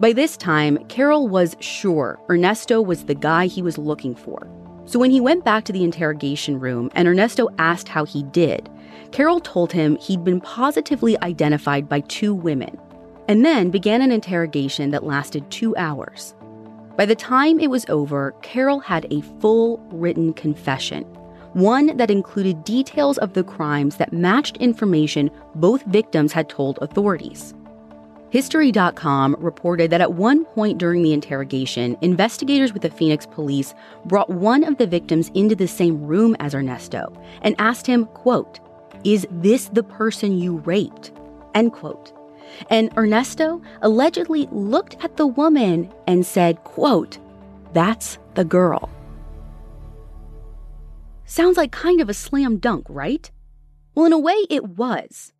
By 0.00 0.12
this 0.12 0.36
time, 0.36 0.78
Carroll 0.88 1.28
was 1.28 1.56
sure 1.60 2.18
Ernesto 2.28 2.82
was 2.82 3.04
the 3.04 3.14
guy 3.14 3.46
he 3.46 3.62
was 3.62 3.78
looking 3.78 4.16
for. 4.16 4.48
So 4.86 5.00
when 5.00 5.10
he 5.10 5.20
went 5.20 5.44
back 5.44 5.64
to 5.64 5.72
the 5.72 5.82
interrogation 5.82 6.60
room 6.60 6.90
and 6.94 7.08
Ernesto 7.08 7.48
asked 7.58 7.88
how 7.88 8.04
he 8.04 8.22
did, 8.22 8.70
Carroll 9.10 9.40
told 9.40 9.72
him 9.72 9.96
he'd 9.96 10.22
been 10.22 10.40
positively 10.40 11.20
identified 11.22 11.88
by 11.88 12.00
two 12.00 12.32
women, 12.32 12.78
and 13.26 13.44
then 13.44 13.70
began 13.70 14.00
an 14.00 14.12
interrogation 14.12 14.90
that 14.90 15.04
lasted 15.04 15.50
two 15.50 15.76
hours. 15.76 16.34
By 16.96 17.04
the 17.04 17.16
time 17.16 17.58
it 17.58 17.68
was 17.68 17.84
over, 17.88 18.32
Carroll 18.42 18.78
had 18.78 19.06
a 19.12 19.22
full 19.40 19.78
written 19.90 20.32
confession, 20.32 21.02
one 21.52 21.96
that 21.96 22.10
included 22.10 22.62
details 22.62 23.18
of 23.18 23.32
the 23.32 23.44
crimes 23.44 23.96
that 23.96 24.12
matched 24.12 24.56
information 24.58 25.30
both 25.56 25.82
victims 25.86 26.32
had 26.32 26.48
told 26.48 26.78
authorities. 26.80 27.54
History.com 28.30 29.36
reported 29.38 29.90
that 29.90 30.00
at 30.00 30.14
one 30.14 30.44
point 30.46 30.78
during 30.78 31.02
the 31.02 31.12
interrogation, 31.12 31.96
investigators 32.00 32.72
with 32.72 32.82
the 32.82 32.90
Phoenix 32.90 33.24
police 33.24 33.72
brought 34.04 34.28
one 34.28 34.64
of 34.64 34.78
the 34.78 34.86
victims 34.86 35.30
into 35.34 35.54
the 35.54 35.68
same 35.68 36.04
room 36.04 36.36
as 36.40 36.54
Ernesto 36.54 37.12
and 37.42 37.54
asked 37.58 37.86
him, 37.86 38.06
quote, 38.06 38.58
"Is 39.04 39.26
this 39.30 39.68
the 39.68 39.84
person 39.84 40.38
you 40.38 40.56
raped?" 40.58 41.12
End 41.54 41.72
quote. 41.72 42.12
And 42.68 42.90
Ernesto 42.96 43.62
allegedly 43.82 44.48
looked 44.50 44.96
at 45.04 45.16
the 45.16 45.26
woman 45.26 45.92
and 46.06 46.26
said, 46.26 46.64
quote, 46.64 47.18
"That's 47.72 48.18
the 48.34 48.44
girl." 48.44 48.90
Sounds 51.24 51.56
like 51.56 51.72
kind 51.72 52.00
of 52.00 52.08
a 52.08 52.14
slam 52.14 52.58
dunk, 52.58 52.86
right? 52.88 53.30
Well, 53.94 54.06
in 54.06 54.12
a 54.12 54.18
way, 54.18 54.46
it 54.50 54.76
was. 54.76 55.32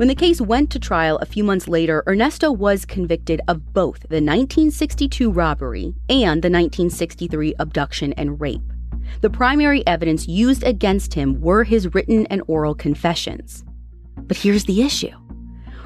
When 0.00 0.08
the 0.08 0.14
case 0.14 0.40
went 0.40 0.70
to 0.70 0.78
trial 0.78 1.18
a 1.18 1.26
few 1.26 1.44
months 1.44 1.68
later, 1.68 2.02
Ernesto 2.08 2.50
was 2.50 2.86
convicted 2.86 3.42
of 3.46 3.74
both 3.74 4.00
the 4.00 4.22
1962 4.22 5.30
robbery 5.30 5.94
and 6.08 6.40
the 6.40 6.48
1963 6.48 7.54
abduction 7.58 8.14
and 8.14 8.40
rape. 8.40 8.62
The 9.20 9.28
primary 9.28 9.86
evidence 9.86 10.26
used 10.26 10.62
against 10.62 11.12
him 11.12 11.38
were 11.42 11.64
his 11.64 11.92
written 11.92 12.24
and 12.28 12.40
oral 12.46 12.74
confessions. 12.74 13.62
But 14.16 14.38
here's 14.38 14.64
the 14.64 14.80
issue 14.80 15.12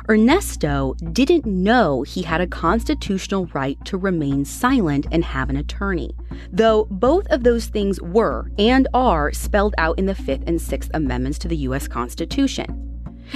Ernesto 0.08 0.94
didn't 1.10 1.44
know 1.44 2.02
he 2.02 2.22
had 2.22 2.40
a 2.40 2.46
constitutional 2.46 3.46
right 3.46 3.84
to 3.84 3.98
remain 3.98 4.44
silent 4.44 5.08
and 5.10 5.24
have 5.24 5.50
an 5.50 5.56
attorney, 5.56 6.14
though 6.52 6.84
both 6.84 7.26
of 7.30 7.42
those 7.42 7.66
things 7.66 8.00
were 8.00 8.48
and 8.60 8.86
are 8.94 9.32
spelled 9.32 9.74
out 9.76 9.98
in 9.98 10.06
the 10.06 10.14
Fifth 10.14 10.44
and 10.46 10.62
Sixth 10.62 10.92
Amendments 10.94 11.40
to 11.40 11.48
the 11.48 11.56
U.S. 11.56 11.88
Constitution. 11.88 12.83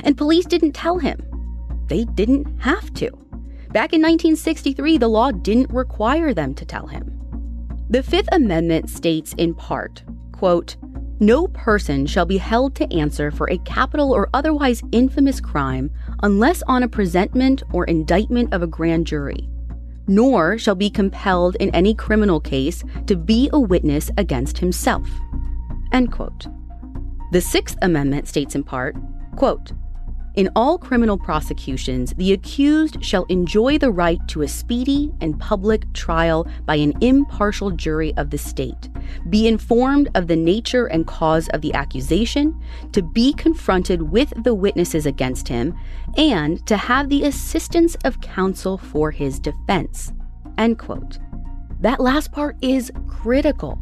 And 0.04 0.16
police 0.16 0.46
didn't 0.46 0.72
tell 0.72 0.98
him. 0.98 1.20
They 1.86 2.04
didn't 2.04 2.60
have 2.60 2.92
to. 2.94 3.10
Back 3.70 3.92
in 3.92 4.00
1963, 4.00 4.98
the 4.98 5.08
law 5.08 5.30
didn't 5.30 5.70
require 5.70 6.32
them 6.32 6.54
to 6.54 6.64
tell 6.64 6.86
him. 6.86 7.14
The 7.90 8.02
Fifth 8.02 8.28
Amendment 8.32 8.90
states 8.90 9.34
in 9.38 9.54
part, 9.54 10.02
quote, 10.32 10.76
no 11.20 11.48
person 11.48 12.06
shall 12.06 12.26
be 12.26 12.38
held 12.38 12.76
to 12.76 12.92
answer 12.94 13.32
for 13.32 13.50
a 13.50 13.58
capital 13.58 14.12
or 14.12 14.30
otherwise 14.32 14.82
infamous 14.92 15.40
crime 15.40 15.90
unless 16.22 16.62
on 16.68 16.84
a 16.84 16.88
presentment 16.88 17.62
or 17.72 17.84
indictment 17.86 18.54
of 18.54 18.62
a 18.62 18.68
grand 18.68 19.06
jury, 19.06 19.48
nor 20.06 20.58
shall 20.58 20.76
be 20.76 20.88
compelled 20.88 21.56
in 21.56 21.74
any 21.74 21.92
criminal 21.92 22.38
case 22.40 22.84
to 23.06 23.16
be 23.16 23.50
a 23.52 23.58
witness 23.58 24.12
against 24.16 24.58
himself. 24.58 25.08
End 25.92 26.12
quote. 26.12 26.46
The 27.32 27.40
Sixth 27.40 27.76
Amendment 27.82 28.28
states 28.28 28.54
in 28.54 28.62
part, 28.62 28.94
quote, 29.38 29.70
in 30.34 30.50
all 30.56 30.78
criminal 30.78 31.16
prosecutions, 31.16 32.12
the 32.16 32.32
accused 32.32 33.04
shall 33.04 33.24
enjoy 33.24 33.78
the 33.78 33.90
right 33.90 34.20
to 34.28 34.42
a 34.42 34.48
speedy 34.48 35.12
and 35.20 35.38
public 35.38 35.92
trial 35.94 36.46
by 36.64 36.74
an 36.74 36.92
impartial 37.00 37.70
jury 37.70 38.12
of 38.16 38.30
the 38.30 38.38
state, 38.38 38.88
be 39.30 39.46
informed 39.46 40.08
of 40.16 40.26
the 40.26 40.36
nature 40.36 40.86
and 40.86 41.06
cause 41.06 41.48
of 41.50 41.60
the 41.60 41.72
accusation, 41.74 42.60
to 42.92 43.00
be 43.00 43.32
confronted 43.32 44.02
with 44.10 44.32
the 44.42 44.54
witnesses 44.54 45.06
against 45.06 45.46
him, 45.46 45.72
and 46.16 46.66
to 46.66 46.76
have 46.76 47.08
the 47.08 47.24
assistance 47.24 47.96
of 48.04 48.20
counsel 48.20 48.76
for 48.76 49.12
his 49.12 49.38
defense. 49.38 50.12
End 50.56 50.80
quote. 50.80 51.18
That 51.80 52.00
last 52.00 52.32
part 52.32 52.56
is 52.60 52.90
critical. 53.06 53.78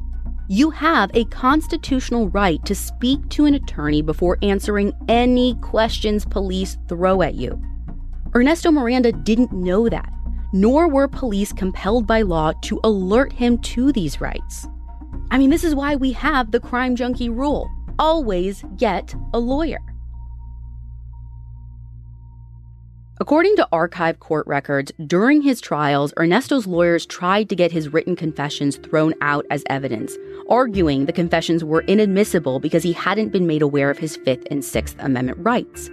You 0.49 0.71
have 0.71 1.11
a 1.13 1.25
constitutional 1.25 2.29
right 2.29 2.65
to 2.67 2.75
speak 2.75 3.29
to 3.31 3.47
an 3.47 3.55
attorney 3.55 4.01
before 4.01 4.39
answering 4.43 4.93
any 5.09 5.57
questions 5.57 6.25
police 6.25 6.79
throw 6.89 7.23
at 7.23 7.35
you. 7.35 7.61
Ernesto 8.33 8.71
Miranda 8.71 9.11
didn't 9.11 9.53
know 9.53 9.89
that, 9.89 10.09
nor 10.53 10.89
were 10.89 11.09
police 11.09 11.53
compelled 11.53 12.07
by 12.07 12.23
law 12.23 12.53
to 12.63 12.79
alert 12.85 13.33
him 13.33 13.59
to 13.59 13.91
these 13.91 14.21
rights. 14.21 14.69
I 15.33 15.39
mean, 15.39 15.51
this 15.51 15.65
is 15.65 15.75
why 15.75 15.97
we 15.97 16.13
have 16.13 16.53
the 16.53 16.61
crime 16.61 16.95
junkie 16.95 17.29
rule 17.29 17.69
always 17.99 18.63
get 18.77 19.17
a 19.35 19.41
lawyer. 19.41 19.81
According 23.19 23.57
to 23.57 23.69
archive 23.73 24.21
court 24.21 24.47
records, 24.47 24.93
during 25.07 25.41
his 25.41 25.63
trials, 25.63 26.13
Ernesto's 26.19 26.67
lawyers 26.67 27.07
tried 27.07 27.49
to 27.49 27.57
get 27.57 27.73
his 27.73 27.91
written 27.91 28.15
confessions 28.15 28.77
thrown 28.77 29.15
out 29.23 29.47
as 29.51 29.65
evidence, 29.71 30.15
arguing 30.51 31.07
the 31.07 31.15
confessions 31.15 31.65
were 31.65 31.81
inadmissible 31.83 32.61
because 32.61 32.83
he 32.83 32.93
hadn't 32.93 33.31
been 33.31 33.47
made 33.47 33.63
aware 33.63 33.89
of 33.89 33.97
his 33.97 34.19
Fifth 34.19 34.47
and 34.51 34.63
Sixth 34.63 34.97
Amendment 34.99 35.39
rights. 35.41 35.89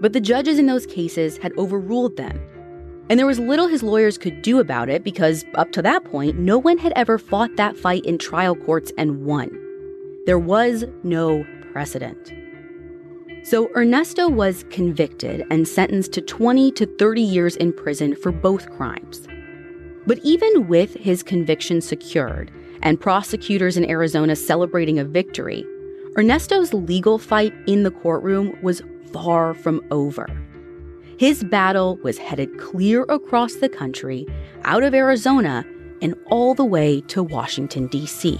But 0.00 0.12
the 0.12 0.20
judges 0.20 0.60
in 0.60 0.66
those 0.66 0.86
cases 0.86 1.38
had 1.38 1.52
overruled 1.58 2.16
them. 2.16 2.40
And 3.08 3.18
there 3.18 3.26
was 3.26 3.40
little 3.40 3.66
his 3.66 3.82
lawyers 3.82 4.16
could 4.16 4.40
do 4.40 4.60
about 4.60 4.88
it 4.88 5.02
because, 5.02 5.44
up 5.56 5.72
to 5.72 5.82
that 5.82 6.04
point, 6.04 6.38
no 6.38 6.56
one 6.56 6.78
had 6.78 6.92
ever 6.94 7.18
fought 7.18 7.56
that 7.56 7.76
fight 7.76 8.06
in 8.06 8.16
trial 8.16 8.54
courts 8.54 8.92
and 8.96 9.24
won. 9.24 9.50
There 10.24 10.38
was 10.38 10.84
no 11.02 11.44
precedent. 11.72 12.32
So 13.42 13.70
Ernesto 13.74 14.28
was 14.28 14.64
convicted 14.70 15.46
and 15.50 15.66
sentenced 15.66 16.12
to 16.12 16.20
20 16.20 16.72
to 16.72 16.86
30 16.86 17.22
years 17.22 17.56
in 17.56 17.72
prison 17.72 18.14
for 18.14 18.32
both 18.32 18.70
crimes. 18.70 19.26
But 20.06 20.18
even 20.18 20.68
with 20.68 20.94
his 20.94 21.22
conviction 21.22 21.80
secured 21.80 22.50
and 22.82 23.00
prosecutors 23.00 23.76
in 23.76 23.88
Arizona 23.88 24.36
celebrating 24.36 24.98
a 24.98 25.04
victory, 25.04 25.64
Ernesto's 26.18 26.74
legal 26.74 27.18
fight 27.18 27.54
in 27.66 27.82
the 27.82 27.90
courtroom 27.90 28.56
was 28.62 28.82
far 29.12 29.54
from 29.54 29.80
over. 29.90 30.26
His 31.18 31.42
battle 31.42 31.98
was 32.02 32.18
headed 32.18 32.58
clear 32.58 33.04
across 33.04 33.54
the 33.54 33.68
country, 33.68 34.26
out 34.64 34.82
of 34.82 34.94
Arizona, 34.94 35.64
and 36.02 36.14
all 36.26 36.54
the 36.54 36.64
way 36.64 37.00
to 37.02 37.22
Washington, 37.22 37.86
D.C. 37.88 38.38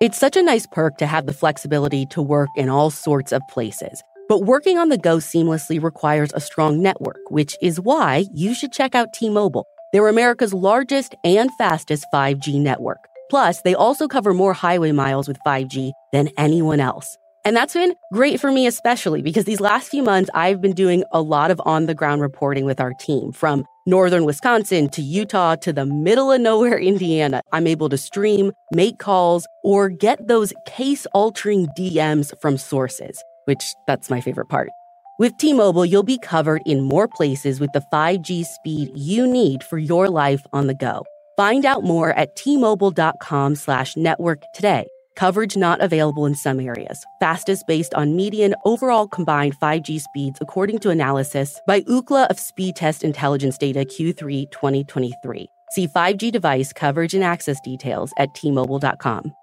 It's 0.00 0.16
such 0.16 0.34
a 0.34 0.42
nice 0.42 0.66
perk 0.66 0.96
to 0.96 1.06
have 1.06 1.26
the 1.26 1.34
flexibility 1.34 2.06
to 2.06 2.22
work 2.22 2.48
in 2.56 2.70
all 2.70 2.88
sorts 2.88 3.32
of 3.32 3.46
places. 3.48 4.02
But 4.30 4.46
working 4.46 4.78
on 4.78 4.88
the 4.88 4.96
go 4.96 5.18
seamlessly 5.18 5.78
requires 5.82 6.30
a 6.32 6.40
strong 6.40 6.80
network, 6.80 7.18
which 7.28 7.54
is 7.60 7.78
why 7.78 8.24
you 8.32 8.54
should 8.54 8.72
check 8.72 8.94
out 8.94 9.12
T 9.12 9.28
Mobile. 9.28 9.66
They're 9.92 10.08
America's 10.08 10.54
largest 10.54 11.14
and 11.22 11.50
fastest 11.58 12.06
5G 12.14 12.62
network. 12.62 12.96
Plus, 13.28 13.60
they 13.60 13.74
also 13.74 14.08
cover 14.08 14.32
more 14.32 14.54
highway 14.54 14.92
miles 14.92 15.28
with 15.28 15.36
5G 15.46 15.92
than 16.14 16.30
anyone 16.38 16.80
else. 16.80 17.18
And 17.44 17.54
that's 17.54 17.74
been 17.74 17.94
great 18.10 18.40
for 18.40 18.50
me, 18.50 18.66
especially 18.66 19.20
because 19.20 19.44
these 19.44 19.60
last 19.60 19.90
few 19.90 20.02
months, 20.02 20.30
I've 20.32 20.62
been 20.62 20.72
doing 20.72 21.04
a 21.12 21.20
lot 21.20 21.50
of 21.50 21.60
on 21.66 21.84
the 21.84 21.94
ground 21.94 22.22
reporting 22.22 22.64
with 22.64 22.80
our 22.80 22.94
team 22.94 23.32
from 23.32 23.66
northern 23.90 24.24
Wisconsin 24.24 24.88
to 24.90 25.02
Utah 25.02 25.56
to 25.56 25.72
the 25.72 25.84
middle 25.84 26.32
of 26.32 26.40
nowhere, 26.40 26.78
Indiana. 26.92 27.42
I'm 27.52 27.66
able 27.66 27.88
to 27.90 27.98
stream, 27.98 28.52
make 28.72 28.98
calls, 28.98 29.46
or 29.62 29.88
get 29.90 30.26
those 30.26 30.52
case 30.64 31.06
altering 31.12 31.66
DMs 31.78 32.32
from 32.40 32.56
sources, 32.56 33.22
which 33.44 33.74
that's 33.86 34.08
my 34.08 34.20
favorite 34.20 34.48
part. 34.48 34.70
With 35.18 35.36
T-Mobile, 35.36 35.84
you'll 35.84 36.02
be 36.02 36.18
covered 36.18 36.62
in 36.64 36.80
more 36.80 37.06
places 37.06 37.60
with 37.60 37.70
the 37.72 37.82
5G 37.92 38.46
speed 38.46 38.90
you 38.94 39.26
need 39.26 39.62
for 39.62 39.76
your 39.76 40.08
life 40.08 40.46
on 40.54 40.66
the 40.66 40.74
go. 40.74 41.04
Find 41.36 41.66
out 41.66 41.84
more 41.84 42.12
at 42.12 42.36
T-Mobile.com 42.36 43.56
slash 43.56 43.96
network 43.96 44.42
today. 44.54 44.86
Coverage 45.20 45.54
not 45.54 45.82
available 45.82 46.24
in 46.24 46.34
some 46.34 46.58
areas. 46.58 47.04
Fastest 47.20 47.66
based 47.66 47.92
on 47.92 48.16
median 48.16 48.54
overall 48.64 49.06
combined 49.06 49.54
5G 49.54 50.00
speeds 50.00 50.38
according 50.40 50.78
to 50.78 50.88
analysis 50.88 51.60
by 51.66 51.82
Ookla 51.82 52.26
of 52.28 52.38
Speedtest 52.38 53.04
Intelligence 53.04 53.58
Data 53.58 53.80
Q3 53.80 54.50
2023. 54.50 55.46
See 55.72 55.86
5G 55.88 56.32
device 56.32 56.72
coverage 56.72 57.12
and 57.12 57.22
access 57.22 57.60
details 57.60 58.14
at 58.16 58.32
tmobile.com. 58.32 59.34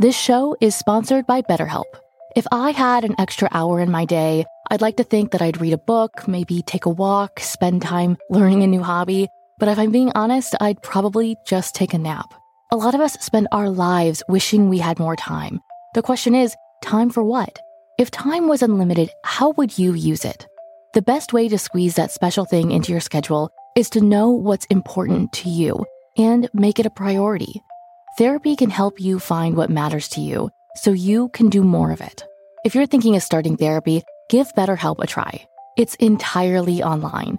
This 0.00 0.18
show 0.18 0.56
is 0.60 0.74
sponsored 0.74 1.28
by 1.28 1.42
BetterHelp. 1.42 1.84
If 2.34 2.48
I 2.50 2.72
had 2.72 3.04
an 3.04 3.14
extra 3.20 3.48
hour 3.52 3.78
in 3.78 3.92
my 3.92 4.04
day, 4.04 4.46
I'd 4.72 4.82
like 4.82 4.96
to 4.96 5.04
think 5.04 5.30
that 5.30 5.42
I'd 5.42 5.60
read 5.60 5.74
a 5.74 5.78
book, 5.78 6.26
maybe 6.26 6.60
take 6.62 6.86
a 6.86 6.90
walk, 6.90 7.38
spend 7.38 7.82
time 7.82 8.16
learning 8.28 8.64
a 8.64 8.66
new 8.66 8.82
hobby. 8.82 9.28
But 9.58 9.68
if 9.68 9.78
I'm 9.78 9.92
being 9.92 10.12
honest, 10.14 10.54
I'd 10.60 10.82
probably 10.82 11.36
just 11.46 11.74
take 11.74 11.94
a 11.94 11.98
nap. 11.98 12.34
A 12.72 12.76
lot 12.76 12.94
of 12.94 13.00
us 13.00 13.12
spend 13.14 13.48
our 13.52 13.70
lives 13.70 14.22
wishing 14.28 14.68
we 14.68 14.78
had 14.78 14.98
more 14.98 15.16
time. 15.16 15.60
The 15.94 16.02
question 16.02 16.34
is, 16.34 16.56
time 16.82 17.10
for 17.10 17.22
what? 17.22 17.58
If 17.98 18.10
time 18.10 18.48
was 18.48 18.62
unlimited, 18.62 19.10
how 19.24 19.50
would 19.52 19.78
you 19.78 19.94
use 19.94 20.24
it? 20.24 20.46
The 20.94 21.02
best 21.02 21.32
way 21.32 21.48
to 21.48 21.58
squeeze 21.58 21.94
that 21.94 22.10
special 22.10 22.44
thing 22.44 22.72
into 22.72 22.90
your 22.90 23.00
schedule 23.00 23.50
is 23.76 23.90
to 23.90 24.00
know 24.00 24.30
what's 24.30 24.66
important 24.66 25.32
to 25.34 25.48
you 25.48 25.84
and 26.16 26.48
make 26.52 26.78
it 26.80 26.86
a 26.86 26.90
priority. 26.90 27.62
Therapy 28.18 28.56
can 28.56 28.70
help 28.70 29.00
you 29.00 29.18
find 29.18 29.56
what 29.56 29.70
matters 29.70 30.08
to 30.10 30.20
you 30.20 30.50
so 30.76 30.90
you 30.90 31.28
can 31.28 31.48
do 31.48 31.62
more 31.62 31.92
of 31.92 32.00
it. 32.00 32.24
If 32.64 32.74
you're 32.74 32.86
thinking 32.86 33.14
of 33.16 33.22
starting 33.22 33.56
therapy, 33.56 34.02
give 34.30 34.52
BetterHelp 34.54 35.00
a 35.00 35.06
try. 35.06 35.46
It's 35.76 35.96
entirely 35.96 36.82
online, 36.82 37.38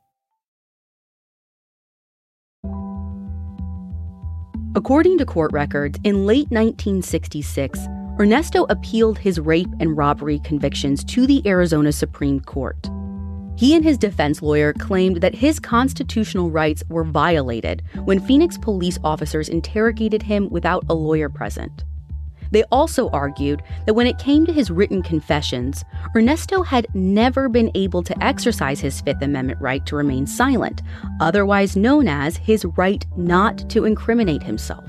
According 4.73 5.17
to 5.17 5.25
court 5.25 5.51
records, 5.51 5.99
in 6.05 6.25
late 6.25 6.49
1966, 6.49 7.77
Ernesto 8.17 8.65
appealed 8.69 9.19
his 9.19 9.37
rape 9.37 9.67
and 9.81 9.97
robbery 9.97 10.39
convictions 10.39 11.03
to 11.05 11.27
the 11.27 11.45
Arizona 11.45 11.91
Supreme 11.91 12.39
Court. 12.39 12.89
He 13.57 13.75
and 13.75 13.83
his 13.83 13.97
defense 13.97 14.41
lawyer 14.41 14.71
claimed 14.71 15.17
that 15.17 15.35
his 15.35 15.59
constitutional 15.59 16.49
rights 16.49 16.85
were 16.87 17.03
violated 17.03 17.83
when 18.05 18.21
Phoenix 18.21 18.57
police 18.57 18.97
officers 19.03 19.49
interrogated 19.49 20.23
him 20.23 20.49
without 20.49 20.85
a 20.87 20.93
lawyer 20.93 21.27
present. 21.27 21.83
They 22.51 22.63
also 22.71 23.09
argued 23.09 23.63
that 23.85 23.93
when 23.93 24.07
it 24.07 24.19
came 24.19 24.45
to 24.45 24.53
his 24.53 24.69
written 24.69 25.01
confessions, 25.01 25.83
Ernesto 26.15 26.63
had 26.63 26.87
never 26.93 27.49
been 27.49 27.71
able 27.75 28.03
to 28.03 28.23
exercise 28.23 28.79
his 28.79 29.01
Fifth 29.01 29.21
Amendment 29.21 29.59
right 29.61 29.85
to 29.85 29.95
remain 29.95 30.27
silent, 30.27 30.81
otherwise 31.19 31.75
known 31.75 32.07
as 32.07 32.37
his 32.37 32.65
right 32.77 33.05
not 33.15 33.69
to 33.69 33.85
incriminate 33.85 34.43
himself. 34.43 34.85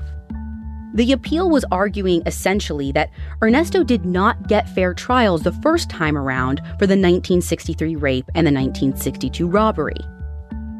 The 0.93 1.11
appeal 1.11 1.49
was 1.49 1.65
arguing 1.71 2.21
essentially 2.27 2.91
that 2.91 3.09
Ernesto 3.41 3.83
did 3.83 4.05
not 4.05 4.47
get 4.47 4.69
fair 4.69 4.93
trials 4.93 5.41
the 5.41 5.51
first 5.51 5.89
time 5.89 6.15
around 6.15 6.59
for 6.77 6.85
the 6.85 6.93
1963 6.93 7.95
rape 7.95 8.29
and 8.35 8.45
the 8.45 8.51
1962 8.51 9.47
robbery. 9.47 9.97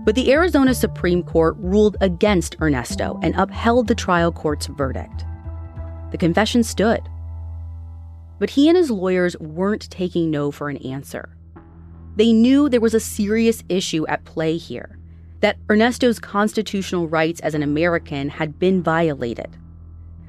But 0.05 0.13
the 0.13 0.31
Arizona 0.31 0.75
Supreme 0.75 1.23
Court 1.23 1.55
ruled 1.57 1.97
against 2.01 2.57
Ernesto 2.61 3.19
and 3.23 3.33
upheld 3.37 3.87
the 3.87 3.95
trial 3.95 4.31
court's 4.31 4.67
verdict. 4.67 5.25
The 6.13 6.19
confession 6.19 6.61
stood. 6.63 7.01
But 8.37 8.51
he 8.51 8.69
and 8.69 8.77
his 8.77 8.91
lawyers 8.91 9.35
weren't 9.39 9.89
taking 9.89 10.29
no 10.29 10.51
for 10.51 10.69
an 10.69 10.77
answer. 10.77 11.35
They 12.15 12.31
knew 12.31 12.69
there 12.69 12.79
was 12.79 12.93
a 12.93 12.99
serious 12.99 13.63
issue 13.67 14.05
at 14.05 14.23
play 14.23 14.57
here 14.57 14.99
that 15.39 15.57
Ernesto's 15.71 16.19
constitutional 16.19 17.07
rights 17.07 17.39
as 17.39 17.55
an 17.55 17.63
American 17.63 18.29
had 18.29 18.59
been 18.59 18.83
violated. 18.83 19.57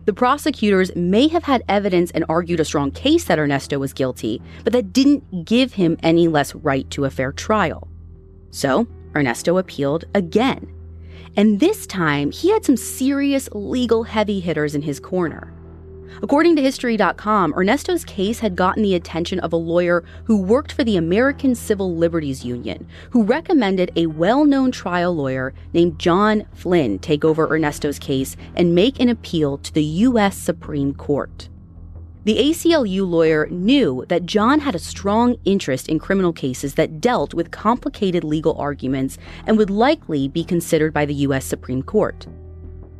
The 0.06 0.14
prosecutors 0.14 0.90
may 0.96 1.28
have 1.28 1.44
had 1.44 1.62
evidence 1.68 2.10
and 2.12 2.24
argued 2.30 2.60
a 2.60 2.64
strong 2.64 2.90
case 2.90 3.24
that 3.24 3.38
Ernesto 3.38 3.78
was 3.78 3.92
guilty, 3.92 4.40
but 4.64 4.72
that 4.72 4.94
didn't 4.94 5.44
give 5.44 5.74
him 5.74 5.98
any 6.02 6.28
less 6.28 6.54
right 6.54 6.88
to 6.92 7.04
a 7.04 7.10
fair 7.10 7.30
trial. 7.30 7.88
So, 8.50 8.88
Ernesto 9.14 9.58
appealed 9.58 10.06
again. 10.14 10.66
And 11.36 11.60
this 11.60 11.86
time, 11.86 12.30
he 12.30 12.50
had 12.50 12.64
some 12.64 12.78
serious 12.78 13.50
legal 13.52 14.04
heavy 14.04 14.40
hitters 14.40 14.74
in 14.74 14.80
his 14.80 14.98
corner. 14.98 15.52
According 16.22 16.56
to 16.56 16.62
History.com, 16.62 17.54
Ernesto's 17.54 18.04
case 18.04 18.40
had 18.40 18.56
gotten 18.56 18.82
the 18.82 18.94
attention 18.94 19.40
of 19.40 19.52
a 19.52 19.56
lawyer 19.56 20.04
who 20.24 20.40
worked 20.40 20.72
for 20.72 20.84
the 20.84 20.96
American 20.96 21.54
Civil 21.54 21.94
Liberties 21.94 22.44
Union, 22.44 22.86
who 23.10 23.24
recommended 23.24 23.90
a 23.96 24.06
well 24.06 24.44
known 24.44 24.70
trial 24.70 25.14
lawyer 25.14 25.52
named 25.72 25.98
John 25.98 26.46
Flynn 26.52 26.98
take 26.98 27.24
over 27.24 27.46
Ernesto's 27.48 27.98
case 27.98 28.36
and 28.54 28.74
make 28.74 29.00
an 29.00 29.08
appeal 29.08 29.58
to 29.58 29.72
the 29.72 29.84
U.S. 29.84 30.36
Supreme 30.36 30.94
Court. 30.94 31.48
The 32.24 32.38
ACLU 32.38 33.06
lawyer 33.06 33.46
knew 33.50 34.06
that 34.08 34.24
John 34.24 34.60
had 34.60 34.74
a 34.74 34.78
strong 34.78 35.36
interest 35.44 35.90
in 35.90 35.98
criminal 35.98 36.32
cases 36.32 36.74
that 36.74 36.98
dealt 36.98 37.34
with 37.34 37.50
complicated 37.50 38.24
legal 38.24 38.56
arguments 38.58 39.18
and 39.46 39.58
would 39.58 39.68
likely 39.68 40.28
be 40.28 40.42
considered 40.42 40.94
by 40.94 41.04
the 41.04 41.14
U.S. 41.14 41.44
Supreme 41.44 41.82
Court. 41.82 42.26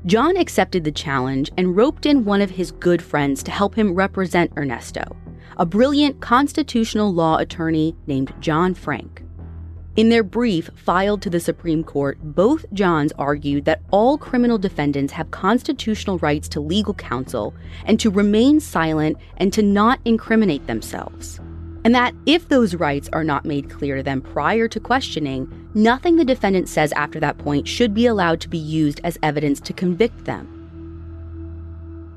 John 0.06 0.36
accepted 0.36 0.84
the 0.84 0.92
challenge 0.92 1.50
and 1.56 1.74
roped 1.74 2.04
in 2.04 2.26
one 2.26 2.42
of 2.42 2.50
his 2.50 2.72
good 2.72 3.00
friends 3.00 3.42
to 3.44 3.50
help 3.50 3.74
him 3.74 3.94
represent 3.94 4.52
Ernesto, 4.54 5.16
a 5.56 5.64
brilliant 5.64 6.20
constitutional 6.20 7.10
law 7.10 7.38
attorney 7.38 7.96
named 8.06 8.34
John 8.38 8.74
Frank. 8.74 9.22
In 9.96 10.10
their 10.10 10.22
brief 10.22 10.68
filed 10.74 11.22
to 11.22 11.30
the 11.30 11.40
Supreme 11.40 11.82
Court, 11.82 12.18
both 12.22 12.66
Johns 12.74 13.12
argued 13.18 13.64
that 13.64 13.80
all 13.92 14.18
criminal 14.18 14.58
defendants 14.58 15.14
have 15.14 15.30
constitutional 15.30 16.18
rights 16.18 16.48
to 16.48 16.60
legal 16.60 16.92
counsel 16.92 17.54
and 17.86 17.98
to 18.00 18.10
remain 18.10 18.60
silent 18.60 19.16
and 19.38 19.54
to 19.54 19.62
not 19.62 20.00
incriminate 20.04 20.66
themselves 20.66 21.40
and 21.84 21.94
that 21.94 22.14
if 22.26 22.48
those 22.48 22.74
rights 22.74 23.08
are 23.12 23.24
not 23.24 23.44
made 23.44 23.70
clear 23.70 23.96
to 23.96 24.02
them 24.02 24.22
prior 24.22 24.66
to 24.68 24.80
questioning, 24.80 25.68
nothing 25.74 26.16
the 26.16 26.24
defendant 26.24 26.68
says 26.68 26.92
after 26.92 27.20
that 27.20 27.38
point 27.38 27.68
should 27.68 27.92
be 27.94 28.06
allowed 28.06 28.40
to 28.40 28.48
be 28.48 28.58
used 28.58 29.00
as 29.04 29.18
evidence 29.22 29.60
to 29.60 29.72
convict 29.72 30.24
them. 30.24 30.50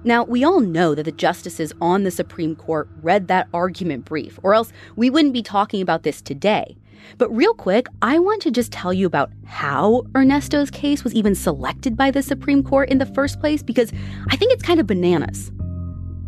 Now, 0.03 0.23
we 0.23 0.45
all 0.45 0.61
know 0.61 0.95
that 0.95 1.03
the 1.03 1.11
justices 1.11 1.73
on 1.81 2.03
the 2.03 2.11
Supreme 2.11 2.55
Court 2.55 2.87
read 3.01 3.27
that 3.27 3.49
argument 3.53 4.05
brief, 4.05 4.39
or 4.41 4.53
else 4.53 4.71
we 4.95 5.09
wouldn't 5.09 5.33
be 5.33 5.43
talking 5.43 5.81
about 5.81 6.03
this 6.03 6.21
today. 6.21 6.77
But 7.17 7.35
real 7.35 7.53
quick, 7.53 7.87
I 8.01 8.19
want 8.19 8.41
to 8.43 8.51
just 8.51 8.71
tell 8.71 8.93
you 8.93 9.05
about 9.05 9.31
how 9.45 10.03
Ernesto's 10.15 10.71
case 10.71 11.03
was 11.03 11.13
even 11.13 11.35
selected 11.35 11.97
by 11.97 12.11
the 12.11 12.23
Supreme 12.23 12.63
Court 12.63 12.89
in 12.89 12.99
the 12.99 13.05
first 13.05 13.41
place, 13.41 13.61
because 13.61 13.91
I 14.29 14.37
think 14.37 14.53
it's 14.53 14.63
kind 14.63 14.79
of 14.79 14.87
bananas. 14.87 15.51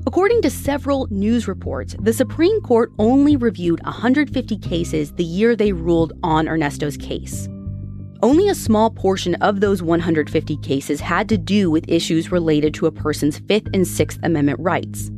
According 0.09 0.41
to 0.41 0.49
several 0.49 1.05
news 1.11 1.47
reports, 1.47 1.95
the 1.99 2.13
Supreme 2.13 2.61
Court 2.61 2.91
only 2.97 3.35
reviewed 3.35 3.79
150 3.83 4.57
cases 4.57 5.11
the 5.11 5.23
year 5.23 5.55
they 5.55 5.71
ruled 5.71 6.13
on 6.23 6.47
Ernesto's 6.47 6.97
case. 6.97 7.47
Only 8.23 8.49
a 8.49 8.55
small 8.55 8.89
portion 8.89 9.35
of 9.35 9.59
those 9.59 9.83
150 9.83 10.57
cases 10.63 10.99
had 10.99 11.29
to 11.29 11.37
do 11.37 11.69
with 11.69 11.87
issues 11.87 12.31
related 12.31 12.73
to 12.73 12.87
a 12.87 12.91
person's 12.91 13.37
Fifth 13.37 13.67
and 13.71 13.87
Sixth 13.87 14.17
Amendment 14.23 14.59
rights. 14.59 15.11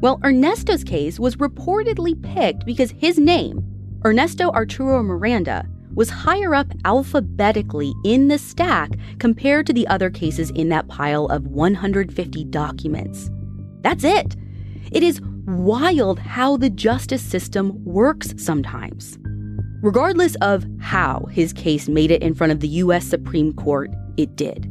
Well, 0.00 0.18
Ernesto's 0.24 0.82
case 0.82 1.20
was 1.20 1.36
reportedly 1.36 2.20
picked 2.20 2.66
because 2.66 2.90
his 2.90 3.18
name, 3.20 3.64
Ernesto 4.04 4.50
Arturo 4.50 5.00
Miranda, 5.04 5.64
was 5.94 6.10
higher 6.10 6.56
up 6.56 6.72
alphabetically 6.84 7.94
in 8.04 8.26
the 8.26 8.38
stack 8.38 8.90
compared 9.20 9.64
to 9.68 9.72
the 9.72 9.86
other 9.86 10.10
cases 10.10 10.50
in 10.56 10.70
that 10.70 10.88
pile 10.88 11.26
of 11.26 11.46
150 11.46 12.44
documents. 12.46 13.30
That's 13.84 14.02
it. 14.02 14.34
It 14.92 15.02
is 15.02 15.20
wild 15.46 16.18
how 16.18 16.56
the 16.56 16.70
justice 16.70 17.22
system 17.22 17.84
works 17.84 18.32
sometimes. 18.38 19.18
Regardless 19.82 20.36
of 20.36 20.64
how 20.80 21.26
his 21.30 21.52
case 21.52 21.86
made 21.86 22.10
it 22.10 22.22
in 22.22 22.34
front 22.34 22.50
of 22.50 22.60
the 22.60 22.68
U.S. 22.68 23.04
Supreme 23.04 23.52
Court, 23.52 23.90
it 24.16 24.34
did. 24.36 24.64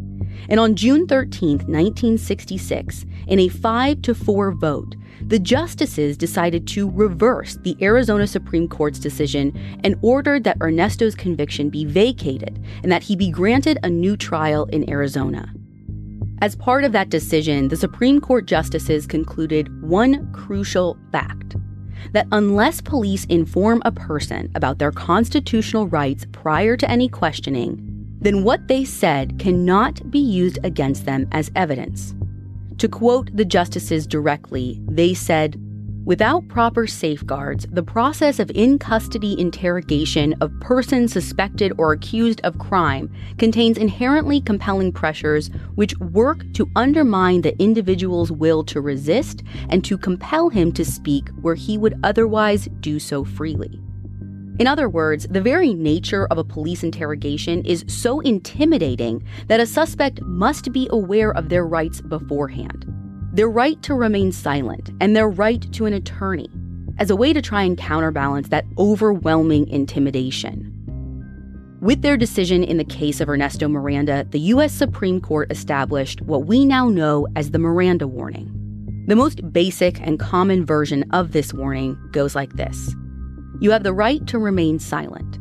And 0.49 0.60
on 0.60 0.76
June 0.76 1.06
13, 1.06 1.60
1966, 1.60 3.06
in 3.28 3.39
a 3.39 3.49
5 3.49 4.02
to 4.02 4.15
4 4.15 4.52
vote, 4.54 4.95
the 5.21 5.38
justices 5.38 6.17
decided 6.17 6.67
to 6.69 6.89
reverse 6.89 7.58
the 7.62 7.78
Arizona 7.84 8.26
Supreme 8.26 8.67
Court's 8.67 8.97
decision 8.97 9.54
and 9.84 9.95
ordered 10.02 10.43
that 10.43 10.58
Ernesto's 10.60 11.13
conviction 11.13 11.69
be 11.69 11.86
vacated 11.86 12.60
and 12.82 12.91
that 12.91 13.04
he 13.04 13.15
be 13.15 13.30
granted 13.30 13.78
a 13.84 13.89
new 13.91 14.17
trial 14.17 14.65
in 14.65 14.89
Arizona. 14.89 15.54
As 16.44 16.58
part 16.58 16.84
of 16.84 16.92
that 16.92 17.08
decision, 17.08 17.70
the 17.70 17.78
Supreme 17.78 18.20
Court 18.20 18.46
justices 18.48 19.08
concluded 19.08 19.82
one 19.82 20.30
crucial 20.34 20.98
fact 21.10 21.56
that 22.12 22.28
unless 22.34 22.82
police 22.82 23.24
inform 23.30 23.82
a 23.86 23.94
person 23.94 24.52
about 24.54 24.78
their 24.78 24.92
constitutional 24.92 25.88
rights 25.88 26.26
prior 26.34 26.76
to 26.76 26.92
any 26.92 27.08
questioning, 27.08 27.80
then 28.20 28.44
what 28.44 28.68
they 28.68 28.84
said 28.84 29.40
cannot 29.40 30.12
be 30.12 30.20
used 30.20 30.60
against 30.66 31.06
them 31.06 31.30
as 31.32 31.50
evidence. 31.56 32.14
To 32.80 32.90
quote 32.90 33.34
the 33.34 33.46
justices 33.46 34.06
directly, 34.06 34.82
they 34.86 35.14
said, 35.14 35.56
Without 36.06 36.46
proper 36.50 36.86
safeguards, 36.86 37.66
the 37.72 37.82
process 37.82 38.38
of 38.38 38.52
in 38.52 38.78
custody 38.78 39.39
interrogation 39.39 40.34
of 40.42 40.52
persons 40.60 41.13
suspected 41.13 41.72
or 41.78 41.94
accused 41.94 42.42
of 42.44 42.60
crime 42.60 43.10
contains 43.38 43.78
inherently 43.78 44.42
compelling 44.42 44.92
pressures 44.92 45.50
which 45.76 45.98
work 46.00 46.44
to 46.56 46.70
undermine 46.76 47.39
the 47.39 47.58
individual's 47.58 48.34
will 48.34 48.66
to 48.66 48.82
resist 48.82 49.44
and 49.70 49.86
to 49.86 49.98
compel 49.98 50.50
him 50.50 50.74
to 50.74 50.84
speak 50.84 51.30
where 51.42 51.56
he 51.56 51.78
would 51.78 51.98
otherwise 52.04 52.68
do 52.82 53.00
so 53.00 53.24
freely. 53.24 53.80
In 54.60 54.68
other 54.68 54.89
words, 54.89 55.26
the 55.30 55.42
very 55.42 55.74
nature 55.74 56.28
of 56.28 56.38
a 56.38 56.44
police 56.44 56.84
interrogation 56.84 57.63
is 57.63 57.86
so 57.88 58.20
intimidating 58.20 59.24
that 59.48 59.62
a 59.62 59.66
suspect 59.66 60.22
must 60.22 60.74
be 60.74 60.89
aware 60.92 61.32
of 61.32 61.48
their 61.48 61.66
rights 61.66 62.02
beforehand 62.02 62.94
their 63.34 63.50
right 63.50 63.82
to 63.82 63.96
remain 63.96 64.32
silent, 64.32 64.91
and 65.02 65.15
their 65.15 65.28
right 65.28 65.72
to 65.74 65.88
an 65.88 65.93
attorney 65.93 66.50
as 67.00 67.10
a 67.10 67.15
way 67.15 67.34
to 67.34 67.41
try 67.41 67.63
and 67.63 67.78
counterbalance 67.78 68.50
that 68.50 68.65
overwhelming 68.78 69.67
intimidation. 69.69 70.69
With 71.82 72.04
their 72.04 72.15
decision 72.15 72.63
in 72.63 72.78
the 72.78 72.86
case 72.86 73.19
of 73.19 73.28
Ernesto 73.28 73.67
Miranda, 73.67 74.26
the 74.30 74.39
U.S. 74.39 74.72
Supreme 74.72 75.19
Court 75.19 75.52
established 75.52 76.22
what 76.22 76.46
we 76.46 76.63
now 76.63 76.88
know 76.89 77.28
as 77.36 77.50
the 77.50 77.60
Miranda 77.60 78.08
warning. 78.08 78.52
The 79.08 79.15
most 79.15 79.52
basic 79.52 80.00
and 80.00 80.19
common 80.19 80.63
version 80.63 81.04
of 81.12 81.32
this 81.32 81.54
warning 81.54 81.98
goes 82.12 82.36
like 82.36 82.54
this 82.54 82.96
You 83.60 83.72
have 83.72 83.84
the 83.84 83.93
right 83.93 84.26
to 84.28 84.38
remain 84.38 84.78
silent. 84.78 85.39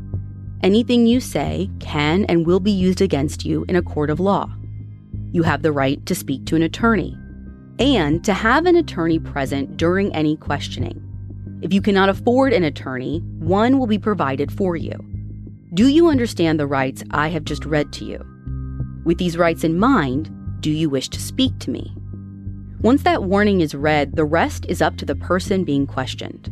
Anything 0.63 1.07
you 1.07 1.21
say 1.21 1.71
can 1.79 2.25
and 2.25 2.47
will 2.47 2.61
be 2.61 2.73
used 2.73 3.03
against 3.03 3.45
you 3.45 3.67
in 3.69 3.77
a 3.77 3.83
court 3.83 4.09
of 4.09 4.19
law. 4.19 4.51
You 5.31 5.43
have 5.43 5.63
the 5.63 5.73
right 5.73 6.05
to 6.07 6.15
speak 6.15 6.47
to 6.47 6.57
an 6.57 6.63
attorney 6.63 7.17
and 7.83 8.25
to 8.25 8.33
have 8.33 8.67
an 8.67 8.77
attorney 8.77 9.19
present 9.19 9.77
during 9.77 10.15
any 10.15 10.37
questioning. 10.37 11.03
If 11.63 11.73
you 11.73 11.83
cannot 11.83 12.09
afford 12.09 12.53
an 12.53 12.63
attorney, 12.63 13.19
one 13.41 13.81
will 13.81 13.89
be 13.89 13.99
provided 13.99 14.53
for 14.53 14.77
you. 14.77 14.93
Do 15.75 15.89
you 15.89 16.09
understand 16.09 16.61
the 16.61 16.67
rights 16.69 17.03
I 17.11 17.27
have 17.29 17.45
just 17.45 17.65
read 17.65 17.93
to 17.95 18.05
you? 18.05 18.25
With 19.05 19.19
these 19.19 19.37
rights 19.37 19.65
in 19.65 19.81
mind, 19.81 20.31
do 20.61 20.71
you 20.71 20.89
wish 20.89 21.09
to 21.09 21.21
speak 21.21 21.59
to 21.59 21.71
me? 21.71 21.93
Once 22.83 23.03
that 23.03 23.25
warning 23.25 23.61
is 23.61 23.75
read, 23.75 24.15
the 24.15 24.25
rest 24.25 24.65
is 24.69 24.81
up 24.81 24.97
to 24.99 25.05
the 25.05 25.17
person 25.17 25.65
being 25.65 25.87
questioned. 25.87 26.49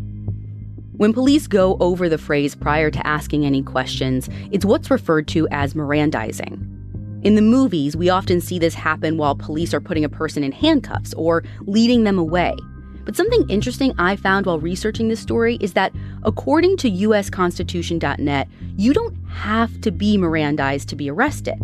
When 0.97 1.12
police 1.12 1.47
go 1.47 1.77
over 1.79 2.09
the 2.09 2.19
phrase 2.19 2.57
prior 2.57 2.90
to 2.90 3.07
asking 3.07 3.47
any 3.47 3.62
questions, 3.62 4.29
it's 4.51 4.64
what's 4.64 4.90
referred 4.90 5.29
to 5.29 5.47
as 5.53 5.75
Mirandizing. 5.75 6.80
In 7.22 7.35
the 7.35 7.42
movies, 7.42 7.96
we 7.96 8.09
often 8.09 8.40
see 8.40 8.59
this 8.59 8.74
happen 8.74 9.18
while 9.18 9.35
police 9.35 9.74
are 9.74 9.80
putting 9.80 10.04
a 10.04 10.09
person 10.09 10.42
in 10.42 10.52
handcuffs 10.52 11.12
or 11.14 11.44
leading 11.66 12.04
them 12.04 12.18
away. 12.18 12.56
But 13.04 13.14
something 13.14 13.46
interesting 13.50 13.92
I 13.98 14.16
found 14.16 14.46
while 14.46 14.59
researching 14.59 15.09
this 15.09 15.20
story 15.20 15.59
is 15.61 15.74
that 15.74 15.92
according 16.22 16.78
to 16.78 16.90
usconstitution.net, 16.90 18.48
you 18.76 18.94
don't 18.94 19.16
have 19.28 19.80
to 19.83 19.90
be 19.90 20.16
Mirandized 20.16 20.87
to 20.87 20.96
be 20.96 21.11
arrested. 21.11 21.59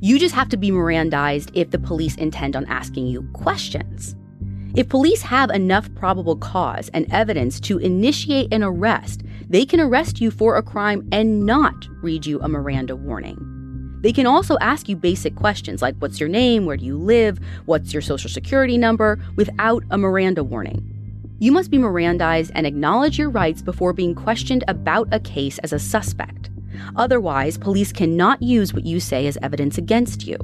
You 0.00 0.18
just 0.18 0.34
have 0.34 0.50
to 0.50 0.58
be 0.58 0.70
Mirandized 0.70 1.50
if 1.54 1.70
the 1.70 1.78
police 1.78 2.16
intend 2.16 2.54
on 2.54 2.66
asking 2.66 3.06
you 3.06 3.22
questions. 3.32 4.14
If 4.74 4.90
police 4.90 5.22
have 5.22 5.50
enough 5.50 5.92
probable 5.94 6.36
cause 6.36 6.90
and 6.90 7.10
evidence 7.10 7.58
to 7.60 7.78
initiate 7.78 8.52
an 8.52 8.62
arrest, 8.62 9.22
they 9.48 9.64
can 9.64 9.80
arrest 9.80 10.20
you 10.20 10.30
for 10.30 10.56
a 10.56 10.62
crime 10.62 11.08
and 11.10 11.46
not 11.46 11.88
read 12.02 12.26
you 12.26 12.38
a 12.40 12.48
Miranda 12.48 12.96
warning. 12.96 13.59
They 14.00 14.12
can 14.12 14.26
also 14.26 14.56
ask 14.60 14.88
you 14.88 14.96
basic 14.96 15.36
questions 15.36 15.82
like 15.82 15.96
what's 15.98 16.18
your 16.18 16.28
name, 16.28 16.64
where 16.64 16.76
do 16.76 16.84
you 16.84 16.96
live, 16.96 17.38
what's 17.66 17.92
your 17.92 18.02
social 18.02 18.30
security 18.30 18.78
number, 18.78 19.18
without 19.36 19.84
a 19.90 19.98
Miranda 19.98 20.42
warning. 20.42 20.86
You 21.38 21.52
must 21.52 21.70
be 21.70 21.78
Mirandized 21.78 22.50
and 22.54 22.66
acknowledge 22.66 23.18
your 23.18 23.30
rights 23.30 23.62
before 23.62 23.92
being 23.92 24.14
questioned 24.14 24.64
about 24.68 25.08
a 25.12 25.20
case 25.20 25.58
as 25.58 25.72
a 25.72 25.78
suspect. 25.78 26.50
Otherwise, 26.96 27.58
police 27.58 27.92
cannot 27.92 28.42
use 28.42 28.74
what 28.74 28.86
you 28.86 29.00
say 29.00 29.26
as 29.26 29.38
evidence 29.42 29.78
against 29.78 30.26
you. 30.26 30.38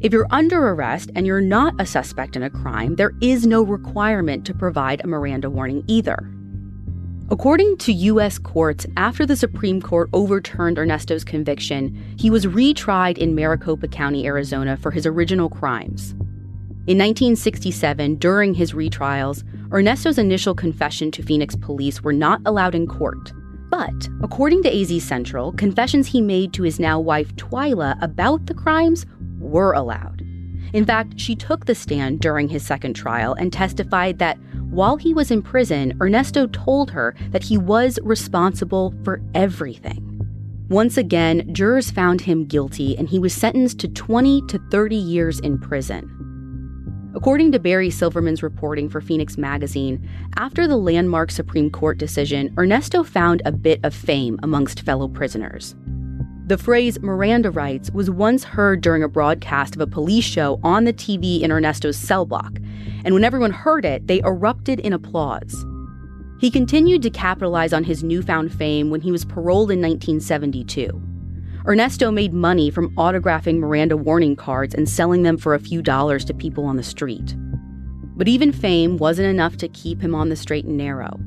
If 0.00 0.12
you're 0.12 0.26
under 0.30 0.68
arrest 0.68 1.10
and 1.14 1.26
you're 1.26 1.42
not 1.42 1.78
a 1.78 1.84
suspect 1.84 2.34
in 2.34 2.42
a 2.42 2.50
crime, 2.50 2.96
there 2.96 3.12
is 3.20 3.46
no 3.46 3.62
requirement 3.62 4.46
to 4.46 4.54
provide 4.54 5.02
a 5.02 5.06
Miranda 5.06 5.50
warning 5.50 5.84
either. 5.86 6.30
According 7.32 7.76
to 7.78 7.92
U.S. 7.92 8.40
courts, 8.40 8.86
after 8.96 9.24
the 9.24 9.36
Supreme 9.36 9.80
Court 9.80 10.10
overturned 10.12 10.80
Ernesto's 10.80 11.22
conviction, 11.22 11.96
he 12.18 12.28
was 12.28 12.46
retried 12.46 13.18
in 13.18 13.36
Maricopa 13.36 13.86
County, 13.86 14.26
Arizona 14.26 14.76
for 14.76 14.90
his 14.90 15.06
original 15.06 15.48
crimes. 15.48 16.10
In 16.88 16.98
1967, 16.98 18.16
during 18.16 18.52
his 18.52 18.72
retrials, 18.72 19.44
Ernesto's 19.72 20.18
initial 20.18 20.56
confession 20.56 21.12
to 21.12 21.22
Phoenix 21.22 21.54
police 21.54 22.02
were 22.02 22.12
not 22.12 22.40
allowed 22.46 22.74
in 22.74 22.88
court. 22.88 23.32
But, 23.70 24.08
according 24.24 24.64
to 24.64 24.80
AZ 24.80 25.00
Central, 25.04 25.52
confessions 25.52 26.08
he 26.08 26.20
made 26.20 26.52
to 26.54 26.64
his 26.64 26.80
now 26.80 26.98
wife 26.98 27.32
Twyla 27.36 27.96
about 28.02 28.46
the 28.46 28.54
crimes 28.54 29.06
were 29.38 29.72
allowed. 29.72 30.19
In 30.72 30.84
fact, 30.84 31.18
she 31.18 31.34
took 31.34 31.66
the 31.66 31.74
stand 31.74 32.20
during 32.20 32.48
his 32.48 32.64
second 32.64 32.94
trial 32.94 33.34
and 33.34 33.52
testified 33.52 34.18
that 34.18 34.38
while 34.70 34.96
he 34.96 35.12
was 35.12 35.30
in 35.30 35.42
prison, 35.42 35.96
Ernesto 36.00 36.46
told 36.46 36.90
her 36.92 37.14
that 37.30 37.42
he 37.42 37.58
was 37.58 37.98
responsible 38.02 38.94
for 39.02 39.20
everything. 39.34 40.06
Once 40.68 40.96
again, 40.96 41.52
jurors 41.52 41.90
found 41.90 42.20
him 42.20 42.44
guilty 42.44 42.96
and 42.96 43.08
he 43.08 43.18
was 43.18 43.34
sentenced 43.34 43.80
to 43.80 43.88
20 43.88 44.42
to 44.42 44.58
30 44.70 44.94
years 44.94 45.40
in 45.40 45.58
prison. 45.58 46.16
According 47.12 47.50
to 47.50 47.58
Barry 47.58 47.90
Silverman's 47.90 48.44
reporting 48.44 48.88
for 48.88 49.00
Phoenix 49.00 49.36
Magazine, 49.36 50.08
after 50.36 50.68
the 50.68 50.76
landmark 50.76 51.32
Supreme 51.32 51.68
Court 51.68 51.98
decision, 51.98 52.54
Ernesto 52.56 53.02
found 53.02 53.42
a 53.44 53.50
bit 53.50 53.80
of 53.82 53.92
fame 53.92 54.38
amongst 54.44 54.82
fellow 54.82 55.08
prisoners. 55.08 55.74
The 56.50 56.58
phrase 56.58 57.00
Miranda 57.00 57.48
rights 57.52 57.92
was 57.92 58.10
once 58.10 58.42
heard 58.42 58.80
during 58.80 59.04
a 59.04 59.08
broadcast 59.08 59.76
of 59.76 59.80
a 59.80 59.86
police 59.86 60.24
show 60.24 60.58
on 60.64 60.82
the 60.82 60.92
TV 60.92 61.42
in 61.42 61.52
Ernesto's 61.52 61.96
cell 61.96 62.26
block, 62.26 62.58
and 63.04 63.14
when 63.14 63.22
everyone 63.22 63.52
heard 63.52 63.84
it, 63.84 64.08
they 64.08 64.18
erupted 64.24 64.80
in 64.80 64.92
applause. 64.92 65.64
He 66.40 66.50
continued 66.50 67.02
to 67.02 67.10
capitalize 67.10 67.72
on 67.72 67.84
his 67.84 68.02
newfound 68.02 68.52
fame 68.52 68.90
when 68.90 69.00
he 69.00 69.12
was 69.12 69.24
paroled 69.24 69.70
in 69.70 69.80
1972. 69.80 70.90
Ernesto 71.68 72.10
made 72.10 72.34
money 72.34 72.68
from 72.68 72.92
autographing 72.96 73.60
Miranda 73.60 73.96
warning 73.96 74.34
cards 74.34 74.74
and 74.74 74.88
selling 74.88 75.22
them 75.22 75.36
for 75.36 75.54
a 75.54 75.60
few 75.60 75.80
dollars 75.80 76.24
to 76.24 76.34
people 76.34 76.64
on 76.64 76.74
the 76.74 76.82
street. 76.82 77.36
But 78.16 78.26
even 78.26 78.50
fame 78.50 78.96
wasn't 78.96 79.28
enough 79.28 79.56
to 79.58 79.68
keep 79.68 80.02
him 80.02 80.16
on 80.16 80.30
the 80.30 80.34
straight 80.34 80.64
and 80.64 80.76
narrow. 80.76 81.20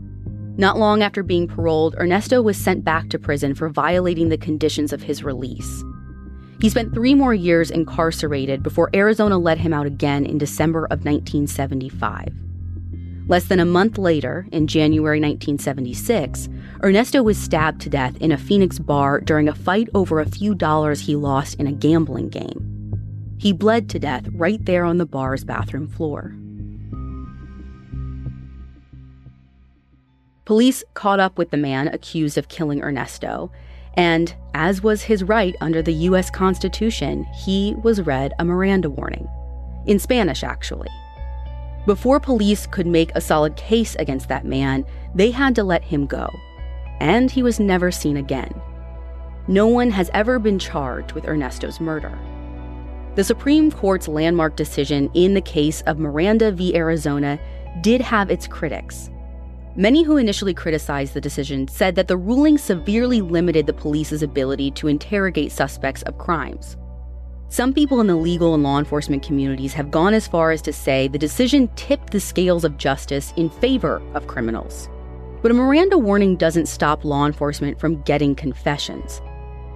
Not 0.55 0.77
long 0.77 1.01
after 1.01 1.23
being 1.23 1.47
paroled, 1.47 1.95
Ernesto 1.99 2.41
was 2.41 2.57
sent 2.57 2.83
back 2.83 3.09
to 3.09 3.17
prison 3.17 3.55
for 3.55 3.69
violating 3.69 4.29
the 4.29 4.37
conditions 4.37 4.93
of 4.93 5.01
his 5.01 5.23
release. 5.23 5.83
He 6.61 6.69
spent 6.69 6.93
three 6.93 7.15
more 7.15 7.33
years 7.33 7.71
incarcerated 7.71 8.61
before 8.61 8.91
Arizona 8.93 9.37
let 9.37 9.57
him 9.57 9.73
out 9.73 9.87
again 9.87 10.25
in 10.25 10.37
December 10.37 10.85
of 10.85 11.05
1975. 11.05 12.29
Less 13.27 13.45
than 13.45 13.59
a 13.59 13.65
month 13.65 13.97
later, 13.97 14.45
in 14.51 14.67
January 14.67 15.19
1976, 15.19 16.49
Ernesto 16.83 17.23
was 17.23 17.37
stabbed 17.37 17.81
to 17.81 17.89
death 17.89 18.15
in 18.17 18.31
a 18.31 18.37
Phoenix 18.37 18.77
bar 18.77 19.21
during 19.21 19.49
a 19.49 19.55
fight 19.55 19.89
over 19.95 20.19
a 20.19 20.29
few 20.29 20.53
dollars 20.53 21.01
he 21.01 21.15
lost 21.15 21.59
in 21.59 21.65
a 21.65 21.71
gambling 21.71 22.29
game. 22.29 22.69
He 23.39 23.53
bled 23.53 23.89
to 23.89 23.99
death 23.99 24.27
right 24.33 24.63
there 24.63 24.85
on 24.85 24.99
the 24.99 25.05
bar's 25.05 25.43
bathroom 25.43 25.87
floor. 25.87 26.35
Police 30.45 30.83
caught 30.93 31.19
up 31.19 31.37
with 31.37 31.51
the 31.51 31.57
man 31.57 31.87
accused 31.87 32.37
of 32.37 32.49
killing 32.49 32.81
Ernesto 32.81 33.51
and, 33.95 34.33
as 34.53 34.81
was 34.81 35.03
his 35.03 35.23
right 35.23 35.55
under 35.61 35.81
the 35.81 35.93
U.S. 35.93 36.29
Constitution, 36.29 37.25
he 37.25 37.75
was 37.83 38.01
read 38.01 38.33
a 38.39 38.45
Miranda 38.45 38.89
warning. 38.89 39.29
In 39.85 39.99
Spanish, 39.99 40.43
actually. 40.43 40.89
Before 41.85 42.19
police 42.19 42.65
could 42.67 42.87
make 42.87 43.11
a 43.13 43.21
solid 43.21 43.55
case 43.55 43.95
against 43.95 44.29
that 44.29 44.45
man, 44.45 44.85
they 45.13 45.31
had 45.31 45.53
to 45.55 45.63
let 45.63 45.83
him 45.83 46.07
go. 46.07 46.29
And 46.99 47.29
he 47.29 47.43
was 47.43 47.59
never 47.59 47.91
seen 47.91 48.17
again. 48.17 48.53
No 49.47 49.67
one 49.67 49.91
has 49.91 50.09
ever 50.13 50.39
been 50.39 50.57
charged 50.57 51.11
with 51.11 51.27
Ernesto's 51.27 51.81
murder. 51.81 52.17
The 53.15 53.23
Supreme 53.23 53.69
Court's 53.71 54.07
landmark 54.07 54.55
decision 54.55 55.11
in 55.13 55.33
the 55.33 55.41
case 55.41 55.81
of 55.81 55.99
Miranda 55.99 56.51
v. 56.51 56.75
Arizona 56.75 57.37
did 57.81 58.01
have 58.01 58.31
its 58.31 58.47
critics. 58.47 59.11
Many 59.75 60.03
who 60.03 60.17
initially 60.17 60.53
criticized 60.53 61.15
the 61.15 61.21
decision 61.21 61.67
said 61.67 61.95
that 61.95 62.07
the 62.07 62.15
ruling 62.15 62.59
severely 62.59 63.21
limited 63.21 63.65
the 63.65 63.73
police's 63.73 64.21
ability 64.21 64.69
to 64.71 64.87
interrogate 64.87 65.51
suspects 65.51 66.03
of 66.03 66.19
crimes. 66.19 66.77
Some 67.49 67.73
people 67.73 67.99
in 67.99 68.05
the 68.05 68.15
legal 68.15 68.53
and 68.53 68.61
law 68.61 68.77
enforcement 68.77 69.23
communities 69.23 69.73
have 69.73 69.89
gone 69.89 70.13
as 70.13 70.27
far 70.27 70.51
as 70.51 70.61
to 70.63 70.73
say 70.73 71.07
the 71.07 71.17
decision 71.17 71.69
tipped 71.75 72.11
the 72.11 72.19
scales 72.19 72.63
of 72.63 72.77
justice 72.77 73.33
in 73.35 73.49
favor 73.49 73.99
of 74.13 74.27
criminals. 74.27 74.89
But 75.41 75.49
a 75.49 75.55
Miranda 75.55 75.97
warning 75.97 76.35
doesn't 76.35 76.67
stop 76.67 77.03
law 77.03 77.25
enforcement 77.25 77.79
from 77.79 78.03
getting 78.03 78.35
confessions. 78.35 79.21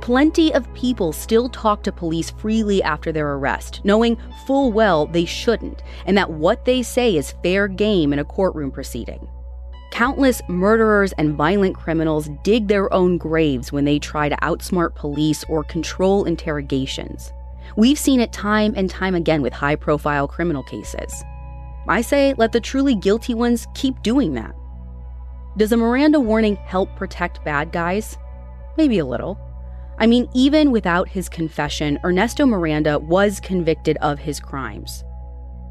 Plenty 0.01 0.53
of 0.53 0.71
people 0.75 1.11
still 1.11 1.49
talk 1.49 1.81
to 1.83 1.91
police 1.91 2.29
freely 2.29 2.83
after 2.83 3.11
their 3.11 3.33
arrest, 3.33 3.81
knowing 3.83 4.15
full 4.45 4.71
well 4.71 5.07
they 5.07 5.25
shouldn't, 5.25 5.81
and 6.05 6.15
that 6.19 6.29
what 6.29 6.65
they 6.65 6.83
say 6.83 7.17
is 7.17 7.33
fair 7.41 7.67
game 7.67 8.13
in 8.13 8.19
a 8.19 8.23
courtroom 8.23 8.69
proceeding. 8.69 9.27
Countless 9.97 10.43
murderers 10.47 11.11
and 11.13 11.33
violent 11.33 11.75
criminals 11.75 12.29
dig 12.43 12.67
their 12.67 12.93
own 12.93 13.17
graves 13.17 13.71
when 13.71 13.83
they 13.83 13.97
try 13.97 14.29
to 14.29 14.35
outsmart 14.43 14.93
police 14.93 15.43
or 15.45 15.63
control 15.63 16.25
interrogations. 16.25 17.33
We've 17.77 17.97
seen 17.97 18.19
it 18.19 18.31
time 18.31 18.75
and 18.77 18.91
time 18.91 19.15
again 19.15 19.41
with 19.41 19.53
high 19.53 19.75
profile 19.75 20.27
criminal 20.27 20.61
cases. 20.61 21.23
I 21.87 22.01
say 22.01 22.35
let 22.37 22.51
the 22.51 22.59
truly 22.59 22.93
guilty 22.93 23.33
ones 23.33 23.65
keep 23.73 24.03
doing 24.03 24.35
that. 24.35 24.53
Does 25.57 25.71
a 25.71 25.77
Miranda 25.77 26.19
warning 26.19 26.57
help 26.57 26.95
protect 26.95 27.43
bad 27.43 27.71
guys? 27.71 28.19
Maybe 28.77 28.99
a 28.99 29.05
little. 29.05 29.39
I 29.97 30.05
mean, 30.05 30.29
even 30.35 30.69
without 30.69 31.09
his 31.09 31.27
confession, 31.27 31.97
Ernesto 32.03 32.45
Miranda 32.45 32.99
was 32.99 33.39
convicted 33.39 33.97
of 34.03 34.19
his 34.19 34.39
crimes. 34.39 35.03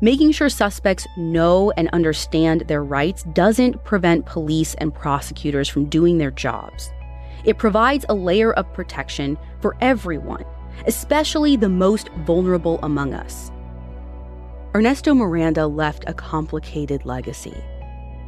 Making 0.02 0.32
sure 0.32 0.50
suspects 0.50 1.06
know 1.16 1.70
and 1.78 1.88
understand 1.94 2.62
their 2.62 2.84
rights 2.84 3.22
doesn't 3.32 3.82
prevent 3.84 4.26
police 4.26 4.74
and 4.74 4.94
prosecutors 4.94 5.70
from 5.70 5.86
doing 5.86 6.18
their 6.18 6.30
jobs. 6.30 6.90
It 7.44 7.56
provides 7.56 8.04
a 8.08 8.14
layer 8.14 8.52
of 8.52 8.70
protection 8.74 9.38
for 9.60 9.74
everyone, 9.80 10.44
especially 10.86 11.56
the 11.56 11.70
most 11.70 12.10
vulnerable 12.26 12.78
among 12.82 13.14
us. 13.14 13.50
Ernesto 14.74 15.14
Miranda 15.14 15.66
left 15.66 16.04
a 16.06 16.12
complicated 16.12 17.06
legacy. 17.06 17.56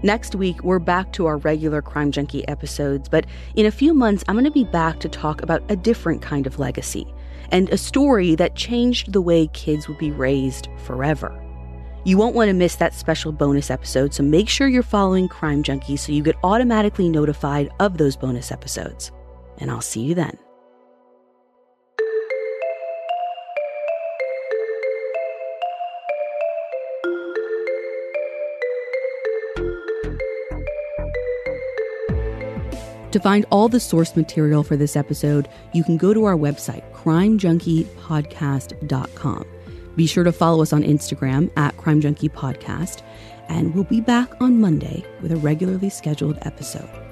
Next 0.03 0.35
week, 0.35 0.65
we're 0.65 0.79
back 0.79 1.13
to 1.15 1.27
our 1.27 1.37
regular 1.37 1.83
Crime 1.83 2.13
Junkie 2.13 2.49
episodes, 2.49 3.11
but 3.11 3.27
in 3.57 3.67
a 3.67 3.71
few 3.71 3.93
months, 3.93 4.25
I'm 4.27 4.37
going 4.37 4.47
to 4.47 4.51
be 4.51 4.65
back 4.65 5.01
to 5.01 5.09
talk 5.09 5.43
about 5.43 5.63
a 5.69 5.77
different 5.77 6.23
kind 6.23 6.47
of 6.47 6.59
legacy 6.59 7.13
and 7.51 7.69
a 7.69 7.77
story 7.77 8.35
that 8.37 8.55
changed 8.55 9.13
the 9.13 9.21
way 9.21 9.49
kids 9.49 9.87
would 9.87 9.99
be 9.99 10.13
raised 10.13 10.69
forever. 10.79 11.45
You 12.09 12.17
won't 12.17 12.35
want 12.35 12.49
to 12.49 12.55
miss 12.55 12.77
that 12.77 12.95
special 12.95 13.33
bonus 13.33 13.71
episode, 13.71 14.15
so 14.15 14.23
make 14.23 14.49
sure 14.49 14.67
you're 14.67 14.83
following 14.83 15.29
Crime 15.29 15.63
Junkie 15.63 15.99
so 15.99 16.11
you 16.11 16.23
get 16.23 16.37
automatically 16.43 17.11
notified 17.11 17.69
of 17.81 17.99
those 17.99 18.17
bonus 18.17 18.51
episodes. 18.51 19.13
And 19.59 19.71
I'll 19.71 19.83
see 19.83 20.01
you 20.01 20.15
then. 20.15 20.39
To 33.11 33.21
find 33.21 33.45
all 33.51 33.69
the 33.69 33.81
source 33.81 34.17
material 34.17 34.63
for 34.63 34.79
this 34.79 34.97
episode, 34.97 35.47
you 35.75 35.85
can 35.85 35.99
go 35.99 36.15
to 36.15 36.25
our 36.25 36.37
website, 36.37 36.91
crimejunkiepodcast.com. 36.95 39.58
Be 39.99 40.07
sure 40.07 40.23
to 40.23 40.31
follow 40.31 40.63
us 40.63 40.73
on 40.73 40.85
Instagram 40.85 41.51
at 41.57 41.77
Crime 41.77 42.01
Junkie 42.01 42.29
Podcast, 42.29 43.03
and 43.49 43.75
we'll 43.75 43.83
be 43.83 44.01
back 44.01 44.41
on 44.41 44.61
Monday 44.61 45.05
with 45.21 45.33
a 45.33 45.37
regularly 45.39 45.91
scheduled 45.91 46.39
episode. 46.43 47.08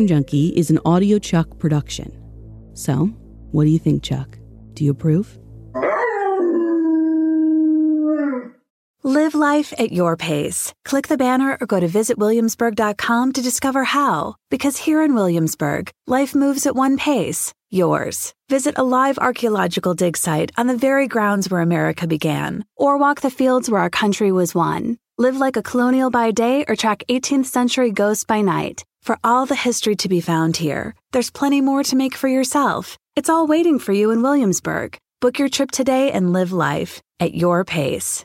Crime 0.00 0.06
Junkie 0.06 0.48
is 0.56 0.70
an 0.70 0.78
audiochuck 0.78 1.58
production. 1.58 2.10
So, 2.72 3.12
what 3.52 3.64
do 3.64 3.70
you 3.70 3.78
think, 3.78 4.02
Chuck? 4.02 4.38
Do 4.72 4.82
you 4.82 4.92
approve? 4.92 5.38
Live 9.02 9.34
life 9.34 9.74
at 9.78 9.92
your 9.92 10.16
pace. 10.16 10.72
Click 10.86 11.08
the 11.08 11.18
banner 11.18 11.58
or 11.60 11.66
go 11.66 11.78
to 11.78 11.86
visitwilliamsburg.com 11.86 13.32
to 13.32 13.42
discover 13.42 13.84
how. 13.84 14.36
Because 14.50 14.78
here 14.78 15.02
in 15.02 15.14
Williamsburg, 15.14 15.90
life 16.06 16.34
moves 16.34 16.64
at 16.64 16.74
one 16.74 16.96
pace, 16.96 17.52
yours. 17.68 18.32
Visit 18.48 18.78
a 18.78 18.82
live 18.82 19.18
archaeological 19.18 19.92
dig 19.92 20.16
site 20.16 20.50
on 20.56 20.66
the 20.66 20.78
very 20.78 21.08
grounds 21.08 21.50
where 21.50 21.60
America 21.60 22.06
began, 22.06 22.64
or 22.74 22.96
walk 22.96 23.20
the 23.20 23.28
fields 23.28 23.68
where 23.68 23.82
our 23.82 23.90
country 23.90 24.32
was 24.32 24.54
won. 24.54 24.96
Live 25.18 25.36
like 25.36 25.58
a 25.58 25.62
colonial 25.62 26.08
by 26.08 26.30
day 26.30 26.64
or 26.66 26.74
track 26.74 27.04
18th 27.10 27.44
century 27.44 27.90
ghosts 27.90 28.24
by 28.24 28.40
night. 28.40 28.86
For 29.02 29.18
all 29.24 29.46
the 29.46 29.54
history 29.56 29.96
to 29.96 30.08
be 30.08 30.20
found 30.20 30.58
here, 30.58 30.94
there's 31.12 31.30
plenty 31.30 31.60
more 31.60 31.82
to 31.84 31.96
make 31.96 32.14
for 32.14 32.28
yourself. 32.28 32.96
It's 33.16 33.28
all 33.28 33.46
waiting 33.46 33.78
for 33.78 33.92
you 33.92 34.10
in 34.10 34.22
Williamsburg. 34.22 34.96
Book 35.20 35.38
your 35.38 35.48
trip 35.48 35.70
today 35.70 36.10
and 36.12 36.32
live 36.32 36.52
life 36.52 37.00
at 37.18 37.34
your 37.34 37.64
pace. 37.64 38.24